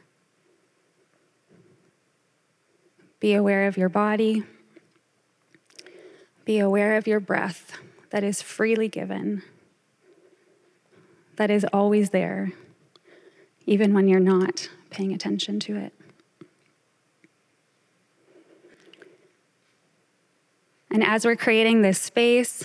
Be 3.18 3.34
aware 3.34 3.66
of 3.66 3.76
your 3.76 3.88
body. 3.88 4.44
Be 6.44 6.60
aware 6.60 6.96
of 6.96 7.08
your 7.08 7.18
breath 7.18 7.72
that 8.10 8.22
is 8.22 8.40
freely 8.40 8.88
given, 8.88 9.42
that 11.36 11.50
is 11.50 11.64
always 11.72 12.10
there, 12.10 12.52
even 13.66 13.94
when 13.94 14.06
you're 14.06 14.20
not 14.20 14.68
paying 14.90 15.12
attention 15.12 15.58
to 15.60 15.76
it. 15.76 15.92
And 20.90 21.02
as 21.02 21.24
we're 21.24 21.36
creating 21.36 21.82
this 21.82 21.98
space, 21.98 22.64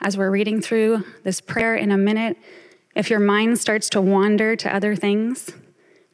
as 0.00 0.16
we're 0.16 0.30
reading 0.30 0.60
through 0.60 1.04
this 1.24 1.40
prayer 1.40 1.74
in 1.74 1.90
a 1.90 1.96
minute, 1.96 2.36
if 2.94 3.10
your 3.10 3.20
mind 3.20 3.58
starts 3.58 3.88
to 3.90 4.00
wander 4.00 4.56
to 4.56 4.74
other 4.74 4.94
things, 4.94 5.50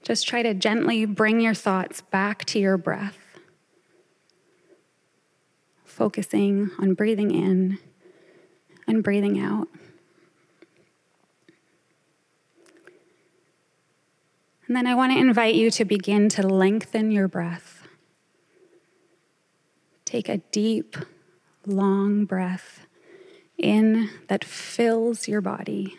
just 0.03 0.27
try 0.27 0.43
to 0.43 0.55
gently 0.55 1.05
bring 1.05 1.41
your 1.41 1.55
thoughts 1.55 2.01
back 2.01 2.45
to 2.47 2.59
your 2.59 2.77
breath, 2.77 3.19
focusing 5.85 6.71
on 6.79 6.95
breathing 6.95 7.31
in 7.31 7.79
and 8.87 9.03
breathing 9.05 9.39
out. 9.39 9.69
And 14.67 14.77
then 14.77 14.87
I 14.87 14.95
want 14.95 15.13
to 15.13 15.19
invite 15.19 15.55
you 15.55 15.71
to 15.73 15.85
begin 15.85 16.29
to 16.31 16.47
lengthen 16.47 17.11
your 17.11 17.29
breath. 17.29 17.87
Take 20.05 20.29
a 20.29 20.39
deep, 20.39 20.97
long 21.67 22.25
breath 22.25 22.87
in 23.63 24.11
that 24.29 24.45
fills 24.45 25.29
your 25.29 25.41
body. 25.41 25.97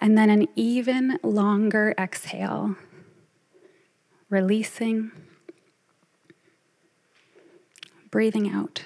And 0.00 0.18
then 0.18 0.28
an 0.30 0.48
even 0.56 1.18
longer 1.22 1.94
exhale, 1.96 2.74
releasing, 4.28 5.12
breathing 8.10 8.50
out. 8.50 8.84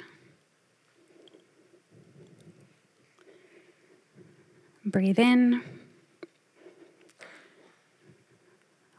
Breathe 4.84 5.18
in, 5.18 5.62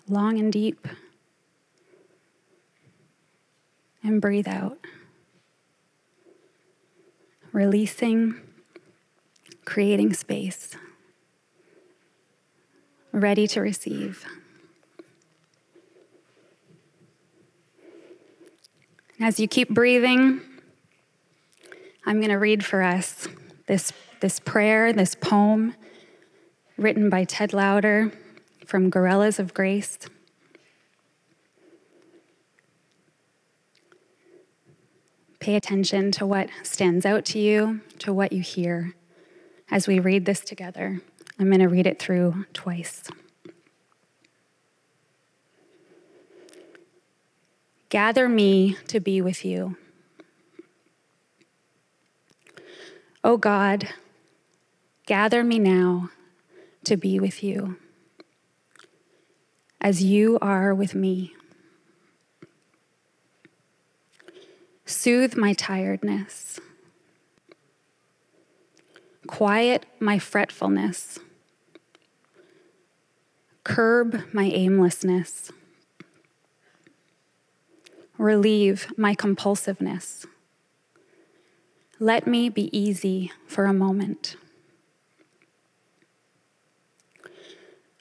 long 0.09 0.39
and 0.39 0.51
deep, 0.51 0.87
and 4.03 4.19
breathe 4.19 4.47
out 4.47 4.79
releasing, 7.57 8.35
creating 9.65 10.13
space, 10.13 10.75
ready 13.11 13.47
to 13.47 13.59
receive. 13.59 14.23
As 19.19 19.39
you 19.39 19.47
keep 19.47 19.69
breathing, 19.69 20.39
I'm 22.05 22.17
going 22.17 22.29
to 22.29 22.35
read 22.35 22.63
for 22.63 22.83
us 22.83 23.27
this, 23.65 23.91
this 24.21 24.39
prayer, 24.39 24.93
this 24.93 25.15
poem 25.15 25.73
written 26.77 27.09
by 27.09 27.23
Ted 27.23 27.53
Loder 27.53 28.11
from 28.67 28.91
Guerrillas 28.91 29.39
of 29.39 29.55
Grace. 29.55 29.97
Pay 35.47 35.55
attention 35.55 36.11
to 36.11 36.25
what 36.25 36.49
stands 36.61 37.05
out 37.05 37.23
to 37.23 37.39
you, 37.39 37.79
to 37.99 38.11
what 38.11 38.33
you 38.33 38.41
hear. 38.41 38.93
As 39.71 39.87
we 39.87 39.97
read 39.97 40.25
this 40.25 40.41
together, 40.41 40.99
I'm 41.39 41.47
going 41.47 41.61
to 41.61 41.69
read 41.69 41.87
it 41.87 41.99
through 41.99 42.45
twice. 42.51 43.03
Gather 47.87 48.27
me 48.27 48.75
to 48.89 48.99
be 48.99 49.21
with 49.21 49.45
you. 49.45 49.77
O 53.23 53.31
oh 53.31 53.37
God, 53.37 53.87
gather 55.05 55.45
me 55.45 55.59
now 55.59 56.09
to 56.83 56.97
be 56.97 57.21
with 57.21 57.41
you, 57.41 57.77
as 59.79 60.03
you 60.03 60.37
are 60.41 60.75
with 60.75 60.93
me. 60.93 61.36
Soothe 64.87 65.35
my 65.35 65.51
tiredness. 65.51 66.61
Quiet 69.27 69.85
my 69.99 70.17
fretfulness. 70.17 71.19
Curb 73.65 74.23
my 74.31 74.45
aimlessness. 74.45 75.51
Relieve 78.17 78.87
my 78.97 79.13
compulsiveness. 79.13 80.25
Let 81.99 82.25
me 82.25 82.47
be 82.47 82.75
easy 82.75 83.33
for 83.45 83.65
a 83.65 83.73
moment. 83.73 84.37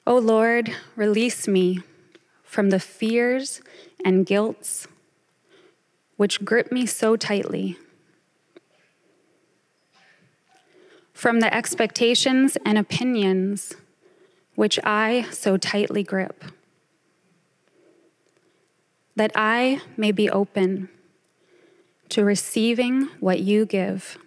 O 0.05 0.15
oh 0.15 0.19
Lord, 0.19 0.73
release 0.95 1.49
me 1.49 1.81
from 2.43 2.69
the 2.69 2.79
fears 2.79 3.61
and 4.05 4.25
guilts 4.25 4.87
which 6.17 6.43
grip 6.43 6.71
me 6.71 6.85
so 6.85 7.15
tightly. 7.15 7.77
From 11.13 11.39
the 11.39 11.51
expectations 11.53 12.57
and 12.65 12.77
opinions 12.77 13.73
which 14.57 14.79
I 14.83 15.27
so 15.31 15.55
tightly 15.55 16.01
grip. 16.01 16.43
That 19.15 19.31
I 19.35 19.81
may 19.95 20.11
be 20.11 20.29
open 20.31 20.89
to 22.09 22.25
receiving 22.25 23.03
what 23.19 23.39
you 23.39 23.67
give, 23.67 24.17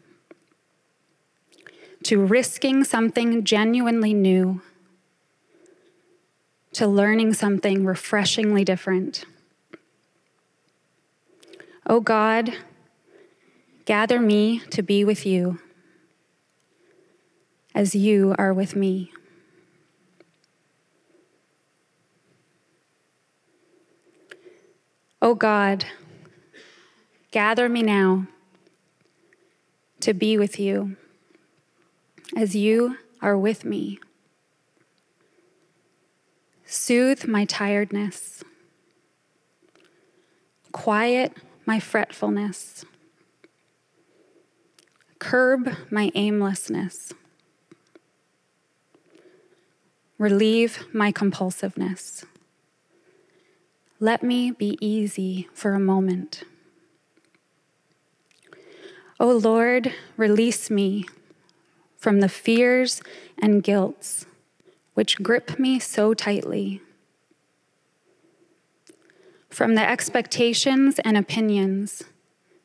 to 2.04 2.24
risking 2.24 2.84
something 2.84 3.42
genuinely 3.42 4.14
new, 4.14 4.62
to 6.74 6.86
learning 6.86 7.34
something 7.34 7.84
refreshingly 7.84 8.64
different. 8.64 9.24
O 11.90 11.96
oh 11.96 12.00
God, 12.00 12.54
Gather 13.90 14.20
me 14.20 14.60
to 14.70 14.84
be 14.84 15.04
with 15.04 15.26
you 15.26 15.58
as 17.74 17.92
you 17.92 18.36
are 18.38 18.54
with 18.54 18.76
me. 18.76 19.10
O 25.20 25.30
oh 25.30 25.34
God, 25.34 25.86
gather 27.32 27.68
me 27.68 27.82
now 27.82 28.28
to 29.98 30.14
be 30.14 30.38
with 30.38 30.60
you 30.60 30.96
as 32.36 32.54
you 32.54 32.96
are 33.20 33.36
with 33.36 33.64
me. 33.64 33.98
Soothe 36.64 37.26
my 37.26 37.44
tiredness, 37.44 38.44
quiet 40.70 41.36
my 41.70 41.78
fretfulness, 41.78 42.84
curb 45.20 45.72
my 45.88 46.10
aimlessness, 46.16 47.12
relieve 50.18 50.84
my 50.92 51.12
compulsiveness. 51.12 52.24
Let 54.00 54.24
me 54.24 54.50
be 54.50 54.78
easy 54.80 55.48
for 55.54 55.74
a 55.74 55.78
moment. 55.78 56.42
O 59.20 59.30
oh 59.30 59.36
Lord, 59.36 59.92
release 60.16 60.70
me 60.70 61.04
from 61.96 62.18
the 62.18 62.28
fears 62.28 63.00
and 63.38 63.62
guilts 63.62 64.26
which 64.94 65.22
grip 65.22 65.56
me 65.56 65.78
so 65.78 66.14
tightly, 66.14 66.82
from 69.50 69.74
the 69.74 69.88
expectations 69.88 70.98
and 71.00 71.16
opinions 71.16 72.04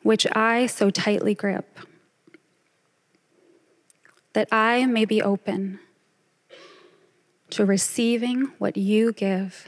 which 0.03 0.27
I 0.33 0.67
so 0.67 0.91
tightly 0.91 1.33
grip, 1.33 1.79
that 4.33 4.47
I 4.51 4.85
may 4.85 5.05
be 5.05 5.21
open 5.21 5.79
to 7.49 7.65
receiving 7.65 8.51
what 8.59 8.77
you 8.77 9.11
give, 9.11 9.67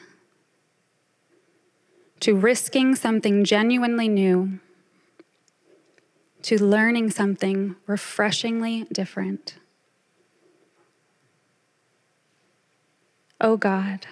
to 2.19 2.36
risking 2.36 2.95
something 2.95 3.43
genuinely 3.43 4.08
new 4.08 4.60
to 6.47 6.63
learning 6.63 7.10
something 7.10 7.75
refreshingly 7.88 8.86
different. 8.86 9.56
Oh 13.41 13.58
God, 13.58 14.08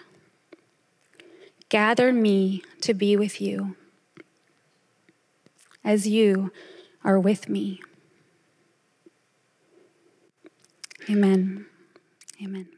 gather 1.69 2.12
me 2.13 2.63
to 2.82 2.93
be 2.93 3.15
with 3.17 3.41
you 3.41 3.75
as 5.84 6.08
you 6.08 6.51
are 7.04 7.19
with 7.19 7.47
me. 7.47 7.82
Amen. 11.10 11.65
Amen. 12.41 12.74